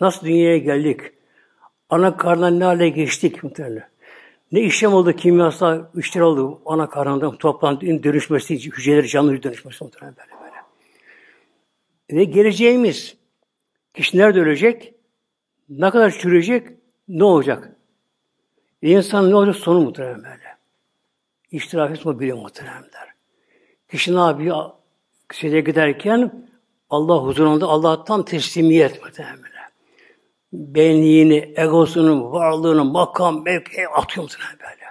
[0.00, 1.00] Nasıl dünyaya geldik?
[1.90, 3.91] Ana karnından ne hale geçtik muhtemelen.
[4.52, 10.42] Ne işlem oldu kimyasal işler oldu ana karnından toprağın dönüşmesi, hücreleri canlı dönüşmesi muhtemelen böyle
[10.42, 12.20] böyle.
[12.20, 13.16] Ve geleceğimiz
[13.94, 14.94] kişi nerede ölecek?
[15.68, 16.68] Ne kadar çürüyecek?
[17.08, 17.76] ne olacak?
[18.82, 20.56] İnsan ne olacak sonu muhtemelen böyle.
[21.50, 23.14] İştirak etme biliyor muhtemelen der.
[23.88, 24.70] Kişi ne yapıyor?
[25.30, 26.48] Kişiye giderken
[26.90, 29.51] Allah huzurunda Allah'tan teslimiyet muhtemelen.
[30.52, 34.82] Benliğini, egosunu, varlığını, makam, mevki atıyor muhtemelen böyle.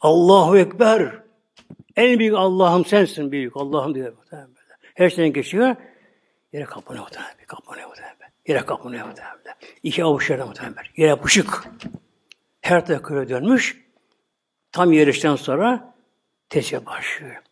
[0.00, 1.18] Allahu Ekber.
[1.96, 3.56] En büyük Allah'ım sensin büyük.
[3.56, 4.46] Allah'ım diyor böyle.
[4.94, 5.76] Her şeyden geçiyor.
[6.52, 7.34] Yere kapanıyor muhtemelen.
[7.46, 8.30] Kapanıyor muhtemelen.
[8.46, 9.36] Yere kapanıyor muhtemelen.
[9.82, 10.84] İki avuç yere muhtemelen.
[10.96, 11.64] Yere yapışık.
[12.60, 13.86] Her tarafı dönmüş.
[14.72, 15.94] Tam yerişten sonra
[16.48, 17.42] teşe başlıyor.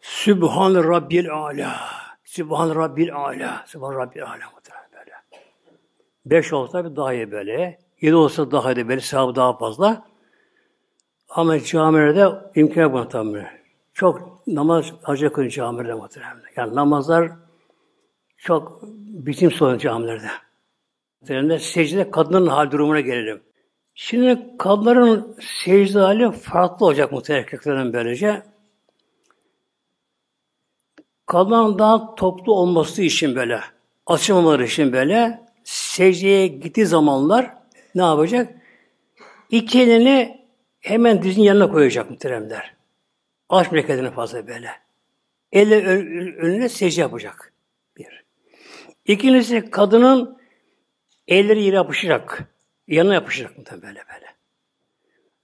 [0.00, 1.80] Sübhan Rabbil Ala.
[2.24, 3.64] Sübhan Rabbil Ala.
[3.66, 4.52] Sübhan Rabbil Ala.
[6.26, 7.78] Beş olsa bir daha iyi böyle.
[8.00, 9.00] Yedi olsa daha iyi böyle.
[9.00, 10.06] Sahabı daha fazla.
[11.28, 13.46] Ama camilerde imkan buna tabi.
[13.92, 16.36] Çok namaz hacı kılın camilerde muhtemelen.
[16.56, 17.32] Yani namazlar
[18.36, 18.82] çok
[19.26, 20.28] bitim sorun camilerde.
[21.20, 23.42] Muhtemelen secde kadının hal durumuna gelelim.
[23.94, 28.42] Şimdi kadınların secde hali farklı olacak muhtemelen erkeklerin böylece.
[31.26, 33.60] Kadınların daha toplu olması için böyle,
[34.06, 35.43] açılmaları için böyle
[35.94, 37.54] secdeye gittiği zamanlar
[37.94, 38.54] ne yapacak?
[39.50, 40.46] İki elini
[40.80, 42.74] hemen dizinin yanına koyacak muhteremler.
[43.48, 44.70] Aç meleketini fazla böyle.
[45.52, 45.86] Elle
[46.36, 47.52] önüne secde yapacak.
[47.96, 48.24] Bir.
[49.06, 50.38] İkincisi kadının
[51.28, 52.44] elleri yere yapışacak.
[52.88, 54.34] Yanına yapışacak muhtemelen böyle böyle.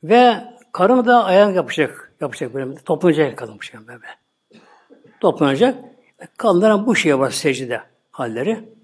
[0.03, 2.13] Ve karın da ayağına yapışacak.
[2.21, 2.75] Yapışacak böyle.
[2.75, 4.01] Toplanacak kadın bu böyle.
[5.21, 5.85] Toplanacak.
[6.37, 7.81] Kadınların bu şeye var secde
[8.11, 8.80] halleri.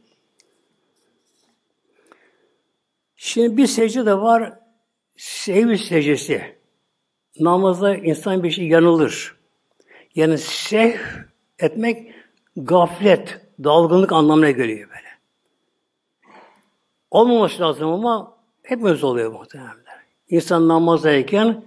[3.16, 4.52] Şimdi bir secde de var
[5.16, 6.56] sevgi secdesi.
[7.40, 9.36] Namazda insan bir şey yanılır.
[10.14, 10.94] Yani sev
[11.58, 12.14] etmek
[12.56, 15.06] gaflet, dalgınlık anlamına geliyor böyle.
[17.10, 19.76] Olmaması lazım ama hepimiz oluyor muhtemelen.
[20.28, 21.64] İnsan namazdayken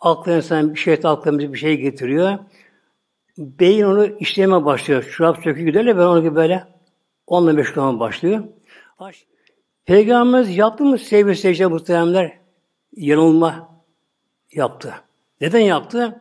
[0.00, 2.38] aklı insan bir şey aklımıza bir şey getiriyor.
[3.38, 5.12] Beyin onu işleme başlıyor.
[5.16, 6.64] Çorap sökü gidiyor ben onu böyle
[7.26, 8.44] onunla meşgul başlıyor.
[9.86, 12.46] Peygamberimiz yaptı mı sevgi secde muhtemelenler?
[12.96, 13.82] yanılma
[14.52, 14.94] yaptı.
[15.40, 16.20] Neden yaptı?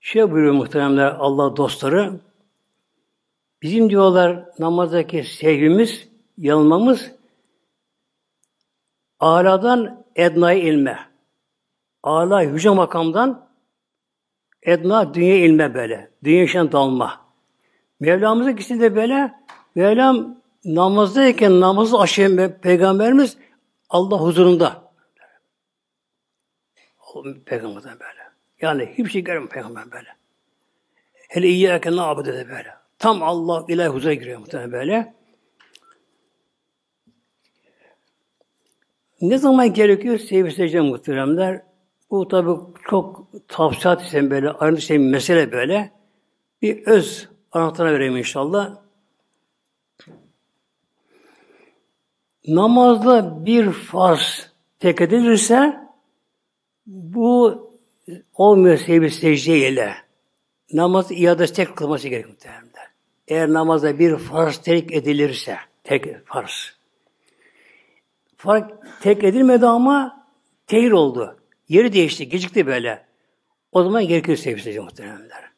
[0.00, 2.20] Şey buyuruyor muhteremler Allah dostları.
[3.62, 6.08] Bizim diyorlar namazdaki sevgimiz,
[6.38, 7.10] yanılmamız
[9.20, 10.98] Ala'dan edna ilme.
[12.02, 13.48] Ala yüce makamdan
[14.62, 16.10] edna dünya ilme böyle.
[16.24, 17.20] Dünya işten dalma.
[18.00, 19.34] Mevlamızın ikisi de böyle.
[19.74, 23.36] Mevlam namazdayken namazı aşağı peygamberimiz
[23.90, 24.92] Allah huzurunda.
[27.46, 28.20] Peygamberden böyle.
[28.60, 30.08] Yani hiçbir şey görmüyor peygamber böyle.
[31.28, 32.74] Hele iyi erken ne dedi böyle.
[32.98, 35.14] Tam Allah ilahi huzura giriyor muhtemelen böyle.
[39.20, 41.62] Ne zaman gerekiyor sevgi secde muhteremler?
[42.10, 42.50] Bu tabi
[42.88, 45.92] çok tavsiyat isen böyle, ayrıntı şey mesele böyle.
[46.62, 48.89] Bir öz anahtarına vereyim inşallah.
[52.50, 55.80] Namazda bir farz tek edilirse
[56.86, 57.60] bu
[58.34, 59.94] olmuyor sevgi secde ile.
[60.72, 62.64] Namaz iadesi tek kılması gerekiyor muhtemelen.
[63.28, 66.78] Eğer namazda bir farz tek edilirse, tek farz.
[68.36, 68.72] Fark
[69.02, 70.26] tek edilmedi ama
[70.66, 71.40] tehir oldu.
[71.68, 73.06] Yeri değişti, gecikti böyle.
[73.72, 75.50] O zaman gerekiyor sevgi secde muhtemelenler.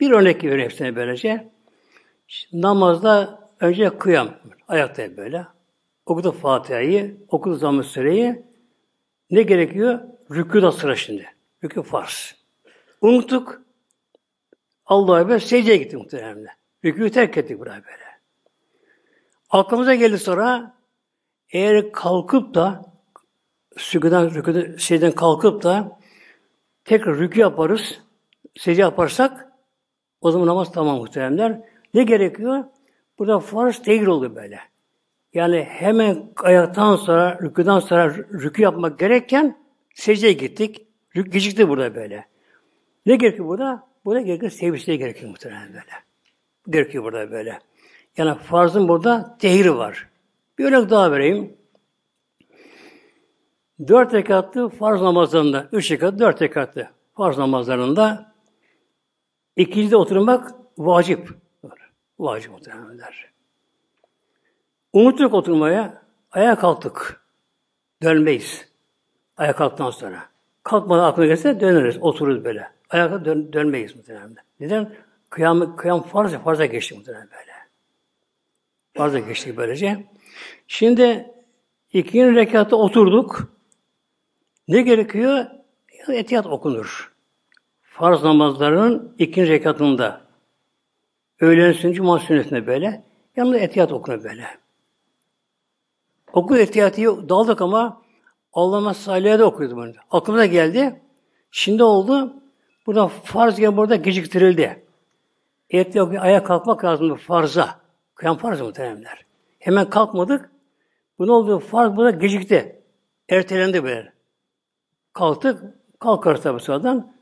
[0.00, 1.50] Bir örnek veriyorum hepsine böylece.
[2.52, 4.34] Namazda önce kıyam,
[4.68, 5.46] ayakta böyle.
[6.10, 8.42] Okudu Fatiha'yı, okudu zamm süreyi,
[9.30, 10.00] ne gerekiyor?
[10.30, 11.26] Rükûda sıra şimdi.
[11.62, 12.34] Rükû farz.
[13.00, 13.62] Unuttuk.
[14.86, 16.46] Allah'a böyle secdeye gittik muhtemelen.
[16.84, 18.04] Rükûyu terk ettik buraya böyle.
[19.50, 20.76] Aklımıza geldi sonra
[21.50, 22.92] eğer kalkıp da
[23.76, 25.98] süküden, rüküden, şeyden kalkıp da
[26.84, 28.00] tekrar rükû yaparız,
[28.58, 29.52] secde yaparsak
[30.20, 31.60] o zaman namaz tamam muhteremler.
[31.94, 32.64] Ne gerekiyor?
[33.18, 34.70] Burada farz değil oluyor böyle.
[35.34, 39.58] Yani hemen ayaktan sonra, rüküden sonra rükü yapmak gerekken
[39.94, 40.86] secdeye gittik.
[41.16, 42.26] Rük gecikti burada böyle.
[43.06, 43.88] Ne gerekiyor burada?
[44.04, 45.92] Burada gerekiyor sevgisine gerekiyor muhtemelen böyle.
[46.70, 47.58] Gerekiyor burada böyle.
[48.16, 50.08] Yani farzın burada tehiri var.
[50.58, 51.56] Bir örnek daha vereyim.
[53.88, 58.34] Dört rekatlı farz namazlarında, üç rekat, dört rekatlı farz namazlarında
[59.56, 61.28] ikincide oturmak vacip.
[62.18, 63.29] Vacip muhtemelenler.
[64.92, 67.24] Unuttuk oturmaya, ayağa kalktık.
[68.02, 68.68] Dönmeyiz.
[69.36, 70.28] Ayağa kalktıktan sonra.
[70.62, 72.70] Kalkmadan aklına gelse döneriz, otururuz böyle.
[72.90, 74.34] Ayağa dön, dönmeyiz muhtemelen.
[74.60, 74.92] Neden?
[75.30, 77.52] Kıyam, kıyam farz, farza geçti muhtemelen böyle.
[78.94, 80.04] Farza geçti böylece.
[80.66, 81.34] Şimdi
[81.92, 83.52] ikinci rekatta oturduk.
[84.68, 85.46] Ne gerekiyor?
[86.08, 87.12] Etiyat okunur.
[87.82, 90.20] Farz namazlarının ikinci rekatında.
[91.40, 93.04] Öğlen sünneti, cuma sünnetinde böyle.
[93.36, 94.46] Yanında etiyat okunur böyle.
[96.32, 98.02] Okul ihtiyatı daldık ama
[98.52, 99.92] Allah'ıma salih'e de okuyordum bunu.
[100.10, 101.00] Aklıma geldi.
[101.50, 102.36] Şimdi oldu.
[102.86, 104.84] Burada farz gibi burada geciktirildi.
[105.70, 107.80] Etti ayağa kalkmak lazımdı farza.
[108.14, 109.24] Kıyam farz muhteremler.
[109.58, 110.50] Hemen kalkmadık.
[111.18, 111.58] Bu ne oldu?
[111.58, 112.82] Farz burada gecikti.
[113.28, 114.12] Ertelendi böyle.
[115.12, 115.62] Kalktık.
[115.98, 117.12] Kalkarız tabi sonradan.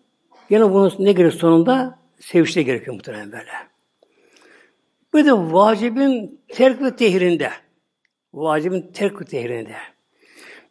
[0.50, 1.98] Yine bunun ne gelir sonunda?
[2.20, 3.50] Sevinçte gerekiyor muhtemelen böyle.
[5.14, 7.50] Bir de vacibin terk ve tehrinde.
[8.32, 9.76] Vacibin terk ve tehrinde.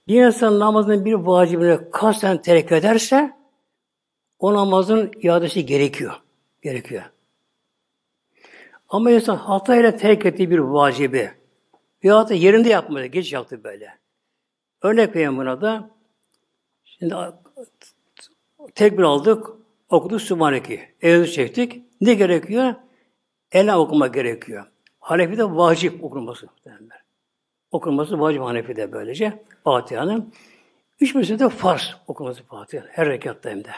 [0.08, 3.38] Bir insan namazının bir vacibini kasten terk ederse
[4.40, 6.14] o namazın iadesi gerekiyor.
[6.62, 7.04] Gerekiyor.
[8.90, 11.32] Ama insan hatayla terk ettiği bir vacibi
[12.04, 13.98] veyahut da yerinde yapmadı, geç yaptı böyle.
[14.82, 15.90] Örnek vereyim buna da.
[16.84, 17.16] Şimdi
[18.76, 19.48] tekbir aldık,
[19.90, 20.82] okuduk Sübhaneki.
[21.02, 21.84] Evde çektik.
[22.02, 22.76] Ne gerekiyor?
[23.52, 24.66] Ela okuma gerekiyor.
[25.00, 26.48] Hanefi'de vacip okunması.
[26.66, 26.97] Derler.
[27.72, 29.44] Okunması vacip Hanefi'de böylece.
[29.64, 30.34] Fatiha'nın.
[31.00, 32.86] Üç de farz okuması Fatiha.
[32.90, 33.70] Her rekatta hem de.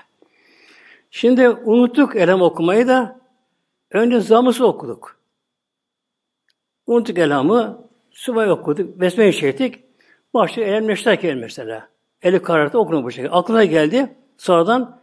[1.11, 3.19] Şimdi unuttuk elem okumayı da
[3.91, 5.19] önce zamısı okuduk.
[6.87, 9.83] Unuttuk elamı, subay okuduk, besmele çektik.
[10.33, 11.89] Başta elem neşterken mesela.
[12.21, 13.31] Eli karartı okuduk bu şekilde.
[13.31, 14.15] Aklına geldi.
[14.37, 15.01] Sonradan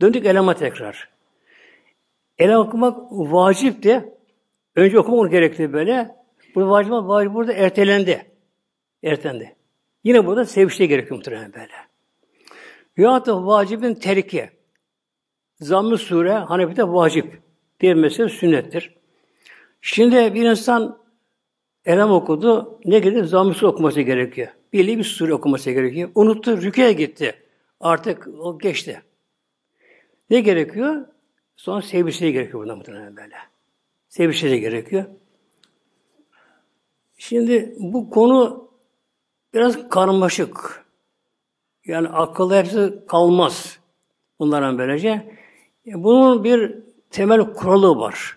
[0.00, 1.08] döndük elama tekrar.
[2.38, 4.14] Elem okumak vacip de
[4.76, 6.19] önce okumak gerekti böyle.
[6.54, 8.26] Bu vacip, vacip burada ertelendi.
[9.02, 9.56] Ertendi.
[10.04, 11.72] Yine burada sevişte gerekiyor muhtemelen böyle.
[12.98, 14.50] Veyahut da vacibin terki.
[15.60, 17.42] Zamm-ı sure Hanefi'de vacip.
[17.80, 18.94] Diğer mesele sünnettir.
[19.80, 20.98] Şimdi bir insan
[21.84, 23.24] elem okudu, ne gelir?
[23.24, 24.48] Zamm-ı okuması gerekiyor.
[24.72, 26.10] Belli bir sure okuması gerekiyor.
[26.14, 27.34] Unuttu, rüküye gitti.
[27.80, 29.02] Artık o geçti.
[30.30, 31.06] Ne gerekiyor?
[31.56, 33.34] Sonra sevişleri gerekiyor buna muhtemelen böyle.
[34.08, 35.04] Sevişleri gerekiyor.
[37.20, 38.68] Şimdi bu konu
[39.54, 40.84] biraz karmaşık.
[41.86, 43.78] Yani akılda hepsi kalmaz.
[44.38, 45.08] Bunların böylece.
[45.86, 46.78] E, bunun bir
[47.10, 48.36] temel kuralı var.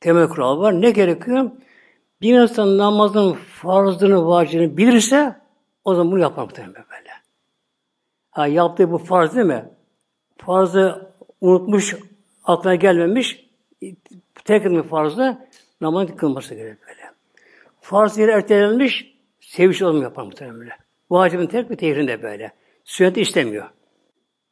[0.00, 0.80] Temel kuralı var.
[0.80, 1.50] Ne gerekiyor?
[2.20, 5.36] Bir insan namazın farzını, vacibini bilirse
[5.84, 7.10] o zaman bunu yapmak muhtemelen böyle.
[8.30, 9.70] Ha, yaptığı bu farz değil mi?
[10.38, 11.96] Farzı unutmuş,
[12.44, 13.50] aklına gelmemiş,
[14.44, 15.48] tek etme farzı
[15.80, 17.01] namazın kılması gerekiyor böyle.
[17.82, 20.76] Farz yeri ertelenmiş, seviş olmuyor yapar muhtemelen böyle.
[21.10, 22.52] Vacibin tek bir tehrinde böyle.
[22.84, 23.70] Sünnet istemiyor.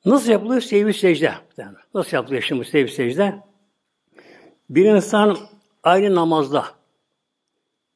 [0.05, 0.61] Nasıl yapılıyor?
[0.61, 1.33] Sevgi secde.
[1.95, 3.43] Nasıl yapılıyor şimdi sevgi secde?
[4.71, 5.37] Bir insan
[5.83, 6.65] aynı namazda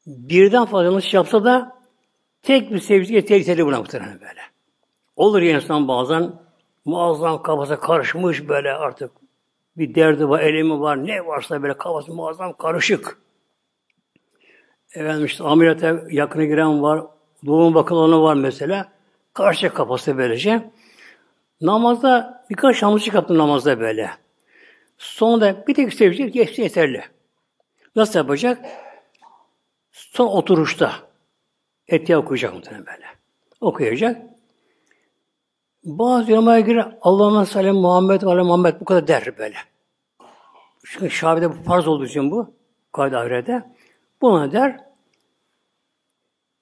[0.06, 1.78] birden fazla yanlış yapsa da
[2.42, 4.40] tek bir sevgi tehlikeli buna muhtemelen böyle.
[5.16, 6.32] Olur ya insan bazen
[6.84, 9.10] muazzam kafası karışmış böyle artık
[9.76, 13.23] bir derdi var, elimi var, ne varsa böyle kafası muazzam karışık.
[14.94, 17.02] Efendim işte ameliyata yakına giren var,
[17.46, 18.92] doğum bakılanı var mesela.
[19.32, 20.70] Karşı kafası böylece.
[21.60, 24.10] Namazda birkaç yanlışlık yaptım namazda böyle.
[24.98, 27.04] Sonra bir tek sevecek geçti yeterli.
[27.96, 28.64] Nasıl yapacak?
[29.92, 30.92] Son oturuşta
[31.88, 33.06] Etiye okuyacak muhtemelen böyle.
[33.60, 34.22] Okuyacak.
[35.84, 39.56] Bazı yorumlara göre Allah'ın sallallahu Muhammed ve Muhammed bu kadar der böyle.
[40.84, 42.54] Çünkü Şabi'de bu farz olduğu için bu.
[42.92, 43.73] Kaydı ahirete.
[44.24, 44.80] Buna der.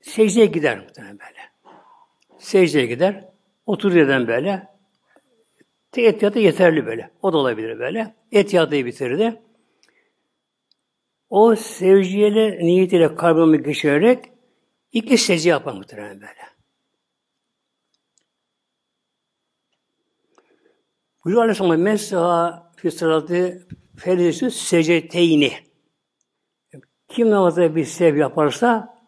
[0.00, 1.38] Secdeye gider muhtemelen böyle.
[2.38, 3.28] Secdeye gider.
[3.66, 4.68] Otur yerden böyle.
[5.96, 7.10] Etiyatı yeterli böyle.
[7.22, 8.14] O da olabilir böyle.
[8.32, 9.42] Etiyatı bitirdi.
[11.30, 14.24] O sevciyle, niyetiyle kalbimi geçirerek
[14.92, 16.42] iki secde yapar muhtemelen böyle.
[21.24, 25.71] Buyuruyor Aleyhisselam Mesela fısratı ferizü seceteyni.
[27.12, 28.98] Kim namazda bir sev yaparsa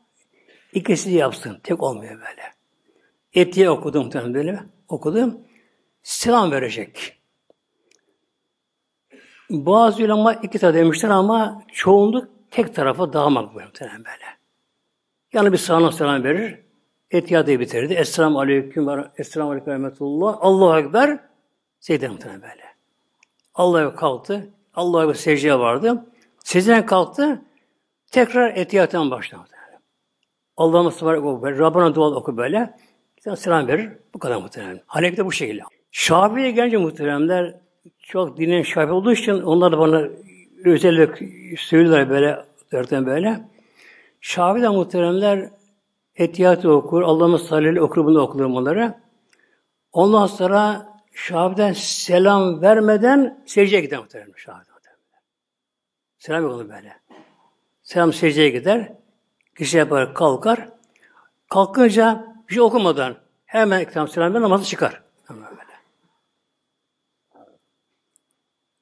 [0.72, 1.60] ikisi de yapsın.
[1.62, 2.42] Tek olmuyor böyle.
[3.32, 4.60] Etiye okudum muhtemelen böyle.
[4.88, 5.40] Okudum
[6.02, 7.20] selam verecek.
[9.50, 14.24] Bazı ulema iki tarafa demişler ama çoğunluk tek tarafa daha makbul muhtemelen böyle.
[15.32, 16.60] Yani bir sağına selam verir.
[17.10, 17.94] Etiyatı bitirdi.
[17.94, 20.38] Esselamu aleyküm ve esselamu aleyküm ve rahmetullah.
[20.40, 21.18] Allahu Ekber.
[21.80, 22.64] Secde muhtemelen böyle.
[23.54, 24.50] Allah'a kalktı.
[24.74, 26.06] Allah'a secdeye vardı.
[26.44, 27.42] Secdeden kalktı.
[28.14, 29.42] Tekrar etiyattan başladı.
[30.56, 31.46] Allah'ıma sıvar oku.
[31.46, 32.74] Rabbana dua oku böyle.
[33.36, 33.90] Selam verir.
[34.14, 34.80] Bu kadar muhtemelen.
[34.86, 35.62] Hanefi de bu şekilde.
[35.90, 37.54] Şafii'ye gelince muhteremler
[37.98, 40.08] çok dinen Şafii olduğu için onlar da bana
[40.64, 41.10] özellik
[41.60, 43.40] söylüyorlar böyle derken böyle.
[44.20, 45.50] Şafii de muhteremler
[46.16, 49.00] Etiyatı okur, Allah'ın sallallahu okur bunu okur onlara.
[49.92, 54.74] Ondan sonra Şafii'den selam vermeden secdeye gider muhteremler Şafii.
[56.24, 56.96] Selam yok böyle.
[57.84, 58.92] Selam secdeye gider.
[59.58, 60.68] Kişi yapar, kalkar.
[61.50, 65.02] Kalkınca bir şey okumadan hemen ikram selam ver namazı çıkar.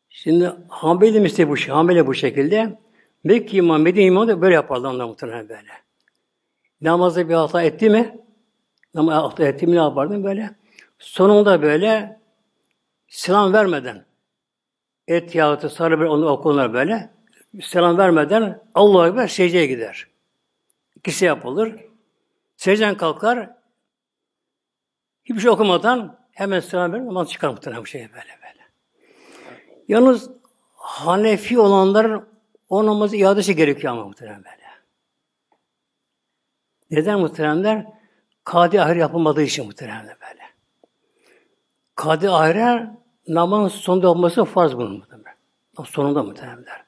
[0.08, 2.78] Şimdi Hanbeli misli bu, Hanbeli bu şekilde.
[3.24, 5.70] Mekke imam, Medine imam da böyle yaparlar onlar muhtemelen böyle.
[6.80, 8.18] Namazda bir hata etti mi?
[8.94, 10.50] Namazda hata etti mi ne yapardın böyle?
[10.98, 12.20] Sonunda böyle
[13.08, 14.04] selam vermeden
[15.08, 17.10] et yahut sarı bir onu okunlar böyle
[17.60, 20.06] selam vermeden Allah'a Ekber secdeye gider.
[20.96, 21.80] İkisi yapılır.
[22.56, 23.50] Secden kalkar
[25.24, 28.62] hiçbir şey okumadan hemen selam verir namaz çıkar muhtemelen bu şey böyle böyle.
[29.88, 30.30] Yalnız
[30.74, 32.28] Hanefi olanların
[32.68, 34.62] o namazı iadesi gerekiyor ama muhtemelen böyle.
[36.90, 37.86] Neden muhteremler?
[38.44, 40.42] Kadi ahir yapılmadığı için muhteremler böyle.
[41.96, 42.86] Kadi ahir
[43.28, 45.36] namazın sonunda olması farz bunun muhtemelen.
[45.84, 46.81] Sonunda muhteremler.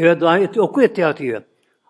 [0.00, 1.42] Evet daha etti, oku etti yiyor.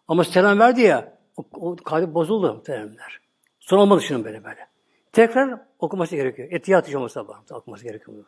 [0.08, 3.20] Ama selam verdi ya, o, o kadi bozuldu muhteremler.
[3.60, 4.68] Son olmadı şunun böyle böyle.
[5.12, 6.48] Tekrar okuması gerekiyor.
[6.50, 8.24] Etiyat hiç olmasa okuması gerekiyor.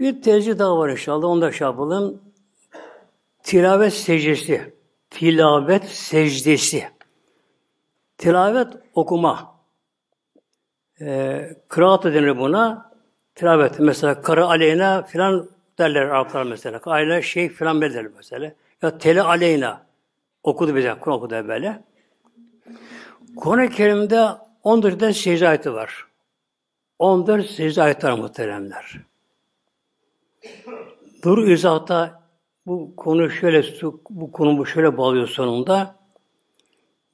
[0.00, 1.28] Bir tercih daha var inşallah.
[1.28, 2.22] Onu da şey yapalım.
[3.42, 4.74] Tilavet secdesi.
[5.10, 6.88] Tilavet secdesi.
[8.18, 9.54] Tilavet okuma.
[11.00, 12.92] E, kıraat denir buna.
[13.34, 13.80] Tilavet.
[13.80, 16.80] Mesela kara aleyna filan derler Araplar mesela.
[16.84, 18.52] Aile şey filan derler mesela.
[18.82, 19.86] Ya tele aleyna.
[20.42, 20.94] Okudu bize.
[21.00, 21.84] Kur'an okudu böyle.
[23.36, 24.28] Kur'an-ı Kerim'de
[24.62, 26.06] 14 tane secde ayeti var.
[26.98, 29.00] 14 secde ayeti var muhteremler.
[31.24, 32.22] Dur izahta
[32.66, 33.64] bu konu şöyle
[34.10, 35.96] bu konu bu şöyle bağlıyor sonunda.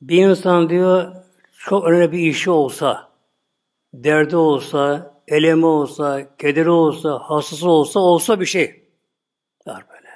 [0.03, 1.13] Bir insan diyor
[1.59, 3.09] çok önemli bir işi olsa,
[3.95, 8.85] derdi olsa, elemi olsa, kederi olsa, hastası olsa, olsa bir şey.
[9.67, 10.09] Der böyle.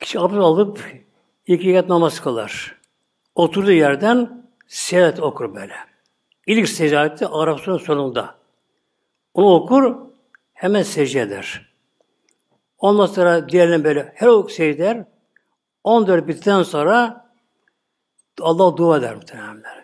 [0.00, 0.92] Kişi abdest alıp
[1.46, 2.78] iki rekat namaz kılar.
[3.34, 5.74] Oturduğu yerden seyahat okur böyle.
[6.46, 8.38] İlk secdeti Arapçanın sonunda.
[9.34, 9.96] Onu okur,
[10.52, 11.74] hemen secde eder.
[12.78, 15.04] Ondan sonra diğerlerine böyle her ok secde eder.
[15.84, 17.24] 14 bittikten sonra
[18.40, 19.83] Allah dua eder muhtemelenler.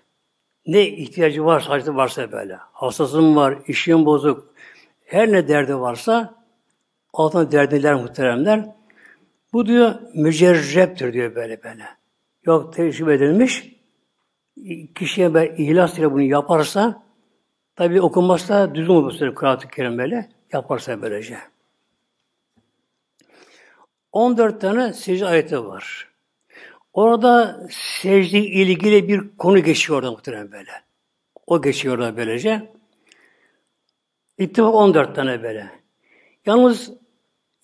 [0.67, 2.57] Ne ihtiyacı varsa, hacı varsa böyle.
[2.73, 4.55] Hastasım var, işim bozuk.
[5.05, 6.35] Her ne derdi varsa
[7.13, 8.75] altına derdiler muhteremler.
[9.53, 11.85] Bu diyor mücerreptir diyor böyle böyle.
[12.45, 13.81] Yok tecrübe edilmiş.
[14.95, 17.03] Kişiye böyle ihlas ile bunu yaparsa
[17.77, 20.29] tabi okunmazsa düzgün olur Kur'an-ı Kerim böyle.
[20.53, 21.39] Yaparsa böylece.
[24.13, 26.10] 14 tane secde ayeti var.
[26.93, 30.71] Orada secde ilgili bir konu geçiyor orada muhtemelen böyle.
[31.47, 32.73] O geçiyor orada böylece.
[34.39, 35.71] İttifak 14 tane böyle.
[36.47, 36.93] Yalnız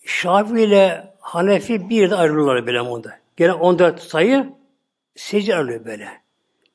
[0.05, 3.19] Şafii ile Hanefi bir de ayrılırlar böyle onda.
[3.37, 4.49] Gene 14 sayı
[5.15, 6.07] secde ayrılıyor böyle.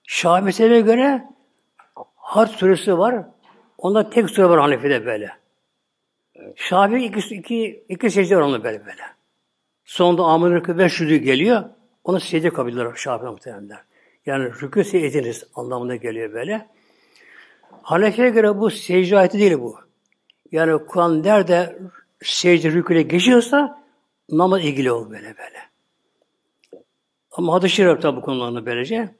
[0.06, 1.24] Şafii'ye göre
[2.16, 3.24] Harç suresi var.
[3.78, 5.30] Onda tek sure var Hanefi'de böyle.
[6.56, 9.02] Şafii iki, iki, iki secde var onda böyle böyle.
[9.84, 11.64] Sonunda Amin Rükü 500'ü geliyor.
[12.04, 13.78] Onu secde kabuller Şafii muhtemelenler.
[14.26, 16.68] Yani rükû secde ediniz anlamına geliyor böyle.
[17.82, 19.78] Hanefi'ye göre bu secde ayeti değil bu.
[20.52, 21.78] Yani Kur'an nerede
[22.22, 23.82] secde rüküyle geçiyorsa
[24.30, 25.62] namaz ilgili ol böyle böyle.
[27.30, 29.14] Ama hadis-i şerif bu konularını böylece.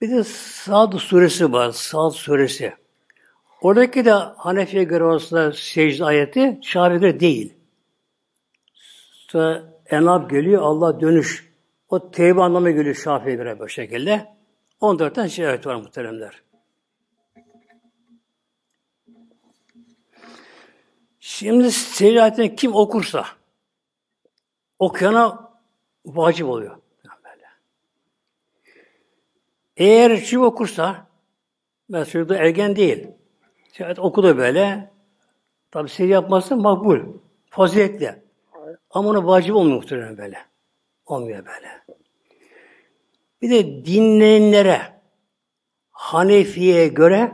[0.00, 1.70] Bir de Sad suresi var.
[1.70, 2.72] Sad suresi.
[3.60, 7.54] Oradaki de Hanefi'ye göre olsa secde ayeti Şafi'ye göre değil.
[9.28, 11.46] Sonra Enab geliyor, Allah dönüş.
[11.88, 14.36] O tevbe anlamına geliyor Şafii'ye göre bu şekilde.
[14.80, 16.42] 14 tane şey ayet var muhteremler.
[21.20, 23.26] Şimdi secde kim okursa
[24.78, 25.52] okuyana
[26.06, 26.76] vacip oluyor.
[29.76, 31.06] Eğer kim okursa
[31.88, 33.08] mesela ergen değil.
[33.72, 34.90] Şayet okudu böyle
[35.70, 37.00] tabi secde yapması makbul.
[37.50, 38.22] Faziletli.
[38.90, 40.45] Ama ona vacip olmuyor muhtemelen böyle.
[41.06, 41.84] Olmuyor böyle.
[43.42, 44.80] Bir de dinleyenlere
[45.90, 47.32] Hanefi'ye göre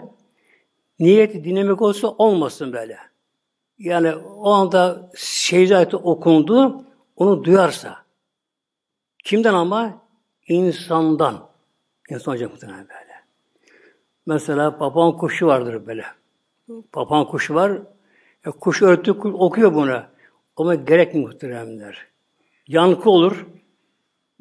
[0.99, 2.99] niyeti dinlemek olsa olmasın böyle.
[3.79, 6.85] Yani o anda şehit okundu,
[7.17, 8.05] onu duyarsa.
[9.25, 10.03] Kimden ama?
[10.49, 11.49] insandan.
[12.11, 13.13] İnsan olacak böyle.
[14.27, 16.05] Mesela papağan kuşu vardır böyle.
[16.93, 17.73] Papağan kuşu var.
[18.47, 20.03] E, kuş örtü okuyor bunu.
[20.57, 22.07] Ama gerek muhteremler.
[22.69, 23.47] Yankı olur.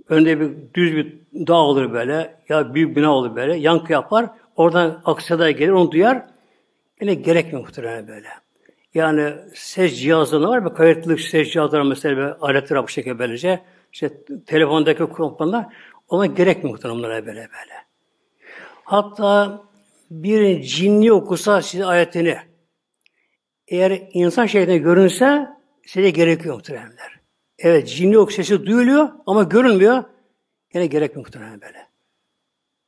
[0.10, 2.36] Önde bir düz bir dağ olur böyle.
[2.50, 3.56] Ya büyük bina olur böyle.
[3.56, 4.30] Yankı yapar.
[4.56, 5.72] Oradan aksada gelir.
[5.72, 6.26] Onu duyar.
[7.02, 8.28] Yine gerekmiyor muhtemelen böyle.
[8.94, 10.66] Yani ses cihazları var.
[10.66, 13.62] Bir kayıtlı ses cihazları mesela bir aletler bu şekilde böylece.
[13.94, 14.10] İşte
[14.48, 15.66] telefondaki kumpanlar
[16.10, 17.74] Ona gerekmiyor muhtemelen böyle böyle.
[18.84, 19.62] Hatta
[20.12, 22.38] bir cinni okusa size ayetini
[23.68, 25.48] eğer insan şeklinde görünse
[25.86, 27.21] size gerekiyor muhtemelenler.
[27.64, 30.04] Evet cinni ok sesi duyuluyor ama görünmüyor.
[30.74, 31.88] Yine gerekmiyor muhtemelen böyle.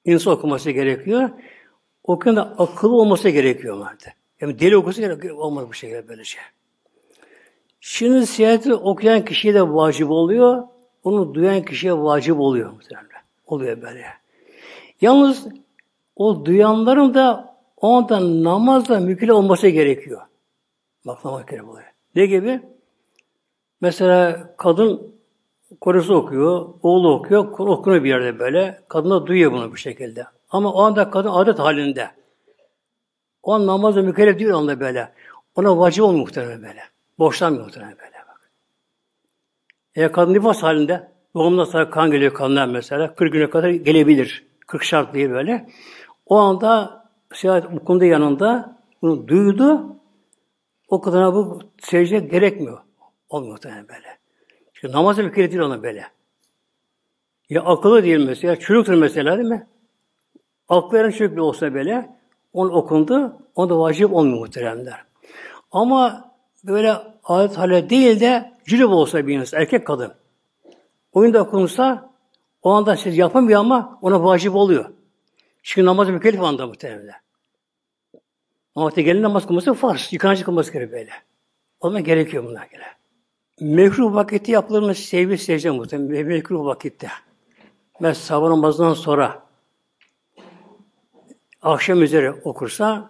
[0.05, 1.29] İnsan okuması gerekiyor.
[2.03, 4.13] Okuyan da akıllı olması gerekiyor madde.
[4.41, 5.35] Yani deli okusa gerekiyor.
[5.35, 6.41] Olmaz bu şekilde böyle şey.
[7.79, 10.63] Şimdi siyaseti okuyan kişiye de vacip oluyor.
[11.03, 13.09] Onu duyan kişiye vacip oluyor muhtemelen.
[13.45, 14.05] Oluyor böyle.
[15.01, 15.47] Yalnız
[16.15, 20.21] o duyanların da o anda namazla mükellef olması gerekiyor.
[21.05, 21.83] Bak namaz gerekiyor.
[22.15, 22.61] Ne gibi?
[23.83, 25.15] Mesela kadın
[25.81, 28.81] korusu okuyor, oğlu okuyor, okunuyor bir yerde böyle.
[28.87, 30.25] Kadın da duyuyor bunu bu şekilde.
[30.49, 32.11] Ama o anda kadın adet halinde.
[33.43, 35.13] O an namazla mükellef değil anda böyle.
[35.55, 36.79] Ona vacip olmuyor muhtemelen böyle.
[37.19, 38.13] Boşlanmıyor muhtemelen böyle.
[38.27, 38.51] Bak.
[39.95, 44.45] Eğer kadın nifas halinde, doğumdan sonra kan geliyor kanlar mesela, 40 güne kadar gelebilir.
[44.67, 45.69] 40 şart değil böyle.
[46.25, 47.03] O anda
[47.33, 49.95] seyahat okunduğu yanında bunu duydu.
[50.87, 52.79] O kadına bu secde gerekmiyor.
[53.33, 54.17] Olmuyor muhtemelen böyle.
[54.73, 56.07] Çünkü namazı bir kere değil ona böyle.
[57.49, 59.67] Ya akıllı değil mesela, çocuktur mesela değil mi?
[60.69, 62.09] Aklı eren çocuk olsa böyle,
[62.53, 65.03] onu okundu, onu da vacip olmuyor muhteremler.
[65.71, 66.31] Ama
[66.63, 70.13] böyle adet hale değil de cülüp olsa bir insan, erkek kadın.
[71.13, 72.09] Oyunda okunursa
[72.61, 74.85] o anda siz yapamıyor ama ona vacip oluyor.
[75.63, 77.21] Çünkü namaz mükellef anda muhtemelen.
[78.75, 80.13] Ama gelin namaz kılması farz.
[80.13, 81.11] Yıkanacak kılması gerekiyor böyle.
[81.79, 83.02] O zaman gerekiyor bunlar gele.
[83.63, 86.27] Mekruh vakitte yapılır sevgi secde muhtemelen.
[86.27, 87.07] Mekruh vakitte.
[87.99, 89.43] Mesela sabah namazından sonra
[91.61, 93.09] akşam üzere okursa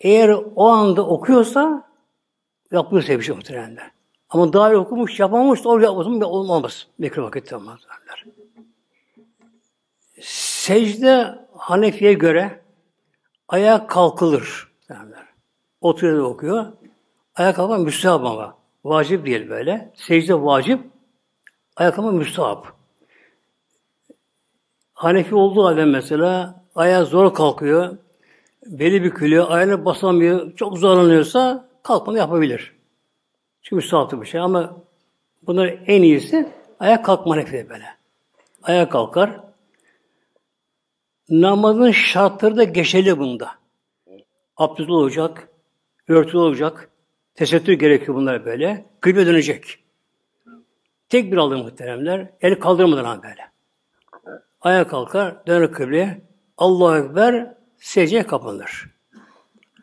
[0.00, 1.88] eğer o anda okuyorsa
[2.72, 3.78] yapılır sevgi muhtemelen.
[4.28, 6.86] Ama daha iyi okumuş, yapamamış da o yapmasın olmaz.
[6.98, 7.80] Mekruh vakitte olmaz.
[7.88, 8.24] Derler.
[10.20, 12.60] Secde Hanefi'ye göre
[13.48, 14.72] ayağa kalkılır.
[14.88, 15.26] Derler.
[15.80, 16.66] Oturuyor okuyor.
[17.34, 18.63] Ayağa kalkmak müstahap ama.
[18.84, 19.92] Vacip değil böyle.
[19.94, 20.80] Secde vacip.
[21.76, 22.72] Ayağa kalkmak müstahap.
[24.94, 27.98] Hanefi olduğu halde mesela ayağa zor kalkıyor.
[28.66, 32.76] Beli bükülüyor, ayağına basamıyor, çok zorlanıyorsa kalkmanı yapabilir.
[33.62, 34.76] Çünkü müstahaptır bir şey ama
[35.42, 37.86] bunların en iyisi ayak kalkma hanefi böyle.
[38.62, 39.40] Ayağa kalkar.
[41.28, 43.50] Namazın şartları da geçerli bunda.
[44.56, 45.48] Abdest olacak,
[46.08, 46.90] örtülü olacak,
[47.34, 48.84] tesettür gerekiyor bunlar böyle.
[49.00, 49.84] Kıble dönecek.
[51.08, 52.32] Tek bir alır muhteremler.
[52.40, 53.50] El kaldırmadan böyle.
[54.60, 56.20] Ayağa kalkar, döner kıbleye.
[56.58, 58.90] Allahu Ekber, secdeye kapanır.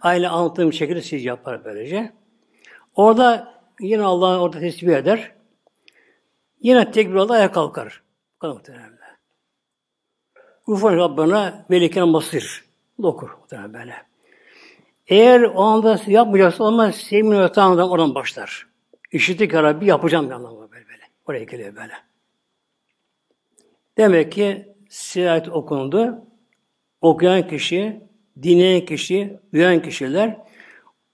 [0.01, 2.13] Aynı anlattığım şekilde secde yapar böylece.
[2.95, 5.31] Orada yine Allah'ı orada tesbih eder.
[6.61, 8.03] Yine tekbir alır, ayağa kalkar.
[8.35, 9.15] Bu kadar muhteremler.
[10.67, 12.65] Ufak Rabbana veliken masir.
[13.03, 14.10] Okur muhtemelen böyle.
[15.07, 18.67] Eğer o anda yapmayacaksa olmaz sevmin yatağından oradan başlar.
[19.11, 21.01] İşittik ya Rabbi yapacağım bir anlamda böyle böyle.
[21.25, 21.93] Oraya geliyor böyle.
[23.97, 26.25] Demek ki sirayet okundu.
[27.01, 28.01] Okuyan kişi,
[28.41, 30.37] dinleyen kişi, duyan kişiler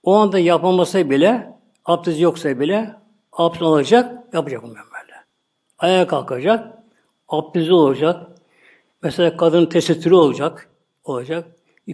[0.02, 1.52] o anda yapamasa bile,
[1.84, 2.94] abdest yoksa bile
[3.32, 5.14] abdest alacak, yapacak bunu böyle.
[5.78, 6.78] Ayağa kalkacak,
[7.28, 8.28] abdesti olacak,
[9.02, 10.68] Mesela kadının tesettürü olacak,
[11.04, 11.46] olacak.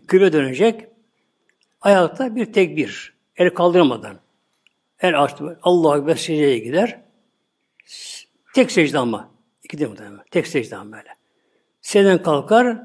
[0.06, 0.88] Kıble dönecek.
[1.84, 3.14] Ayakta bir tekbir.
[3.36, 4.16] El kaldırmadan.
[5.00, 5.58] El açtı.
[5.62, 7.00] Allah'a Ekber secdeye gider.
[8.54, 9.30] Tek secde ama.
[9.62, 10.20] İki de muhtemelen.
[10.30, 11.08] Tek secde ama böyle.
[11.80, 12.78] Secden kalkar.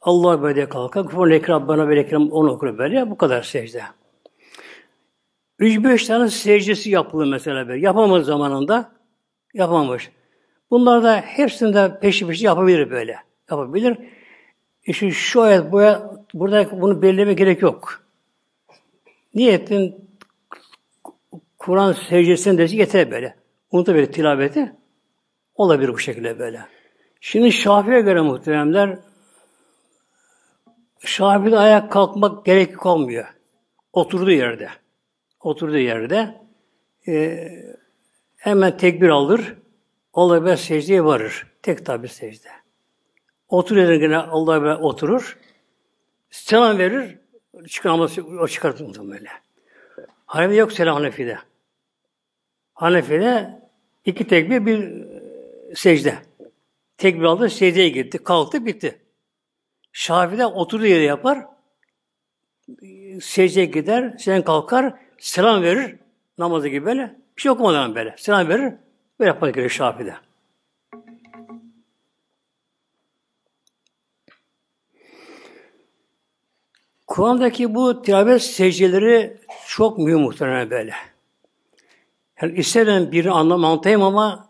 [0.00, 1.04] Allah'a böyle kalkar.
[1.04, 3.10] Kufur ekran bana böyle ekran onu okur böyle.
[3.10, 3.82] Bu kadar secde.
[5.58, 7.80] Üç beş tane secdesi yapılır mesela böyle.
[7.80, 8.92] Yapamaz zamanında.
[9.54, 10.10] Yapamamış.
[10.70, 13.18] Bunlar da hepsini de peşi peşi yapabilir böyle.
[13.50, 13.98] Yapabilir.
[14.86, 15.80] İşte şu ayet bu
[16.34, 18.02] burada bunu belirleme gerek yok.
[19.34, 20.10] Niyetin
[21.58, 23.34] Kur'an secdesini de yeter böyle.
[23.70, 24.72] Unutabilir tilaveti.
[25.54, 26.60] Olabilir bu şekilde böyle.
[27.20, 28.98] Şimdi Şafi'ye göre muhteremler
[31.00, 33.26] Şafi'de ayak kalkmak gerek olmuyor.
[33.92, 34.68] Oturduğu yerde.
[35.40, 36.34] Oturduğu yerde
[37.08, 37.48] e,
[38.36, 39.54] hemen tekbir alır.
[40.14, 41.46] Allah Ekber secdeye varır.
[41.62, 42.48] Tek tabi secde.
[43.48, 45.38] Otur yerine Allah Ekber oturur.
[46.34, 47.18] Selam verir.
[47.68, 49.28] Çıkarması, o çıkartır böyle.
[50.26, 51.38] Hanefi'de yok selam Hanefi'de.
[52.74, 53.60] Hanefi'de
[54.04, 56.18] iki tekbir bir e, secde.
[56.98, 58.18] Tekbir aldı, secdeye gitti.
[58.18, 58.98] Kalktı, bitti.
[59.92, 61.46] Şafi'de oturduğu yere yapar.
[63.20, 65.96] Secdeye gider, sen kalkar, selam verir.
[66.38, 67.16] Namazı gibi böyle.
[67.36, 68.14] Bir şey okumadan böyle.
[68.18, 68.74] Selam verir.
[69.20, 70.14] Böyle yapmak gerekiyor Şafi'de.
[77.14, 80.94] Kur'an'daki bu tilavet secdeleri çok mühim muhtemelen böyle.
[82.42, 84.48] Yani isterim birini anlam anlatayım ama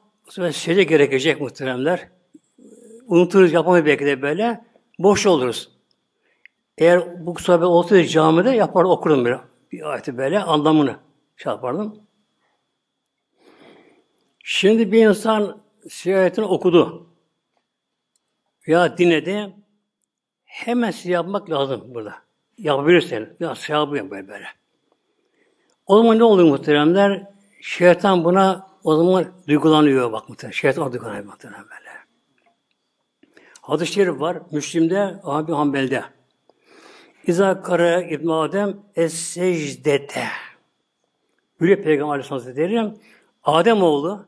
[0.53, 2.09] secde gerekecek muhteremler.
[3.07, 4.65] Unuturuz yapamayız belki de böyle.
[4.99, 5.71] Boş oluruz.
[6.79, 9.37] Eğer bu sohbet olsaydı camide yapar okurum bir,
[9.73, 10.97] bir ayeti böyle anlamını
[11.37, 12.03] şey yapardım.
[14.45, 17.11] Şimdi bir insan siyaretini okudu
[18.69, 19.53] veya dinledi
[20.45, 22.24] hemen size yapmak lazım burada.
[22.59, 23.36] Yapabilirsen.
[23.40, 24.46] Ya sevabı böyle böyle.
[25.86, 27.26] O zaman ne oluyor muhteremler?
[27.61, 30.52] Şeytan buna o zaman duygulanıyor bak muhterem.
[30.52, 31.94] Şeytan duygulanıyor muhterem böyle.
[33.61, 34.38] Hadis-i şerif var.
[34.50, 36.05] Müslim'de, Abi Hanbel'de.
[37.26, 40.26] İza kara İbn Adem es secdete.
[41.61, 42.92] Böyle Peygamber Aleyhisselam Hazretleri
[43.44, 44.26] Adem oğlu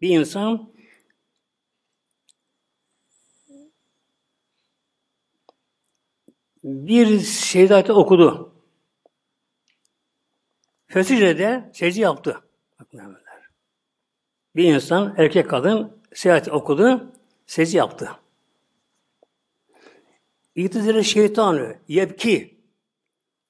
[0.00, 0.68] bir insan
[6.68, 8.52] bir secde okudu.
[10.86, 12.40] Fesicede secde yaptı.
[14.56, 17.12] Bir insan, erkek kadın seyahat okudu,
[17.46, 18.10] secde yaptı.
[20.54, 22.58] İktidara şeytanı, yepki.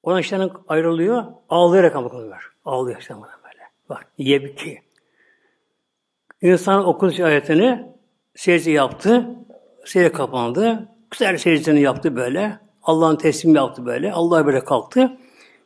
[0.03, 2.55] Ona işten ayrılıyor, ağlayarak ama kalıyor.
[2.65, 3.63] Ağlıyor işte böyle.
[3.89, 4.83] Bak, yepki.
[6.43, 7.87] İnsan okudu ayetini,
[8.35, 9.29] secde yaptı,
[9.85, 10.89] secde kapandı.
[11.11, 12.68] Güzel secdesini yaptı böyle.
[12.83, 14.13] Allah'ın teslim yaptı böyle.
[14.13, 15.19] Allah böyle kalktı.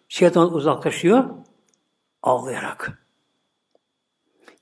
[0.09, 1.25] Şeytan uzaklaşıyor.
[2.23, 3.07] Ağlayarak.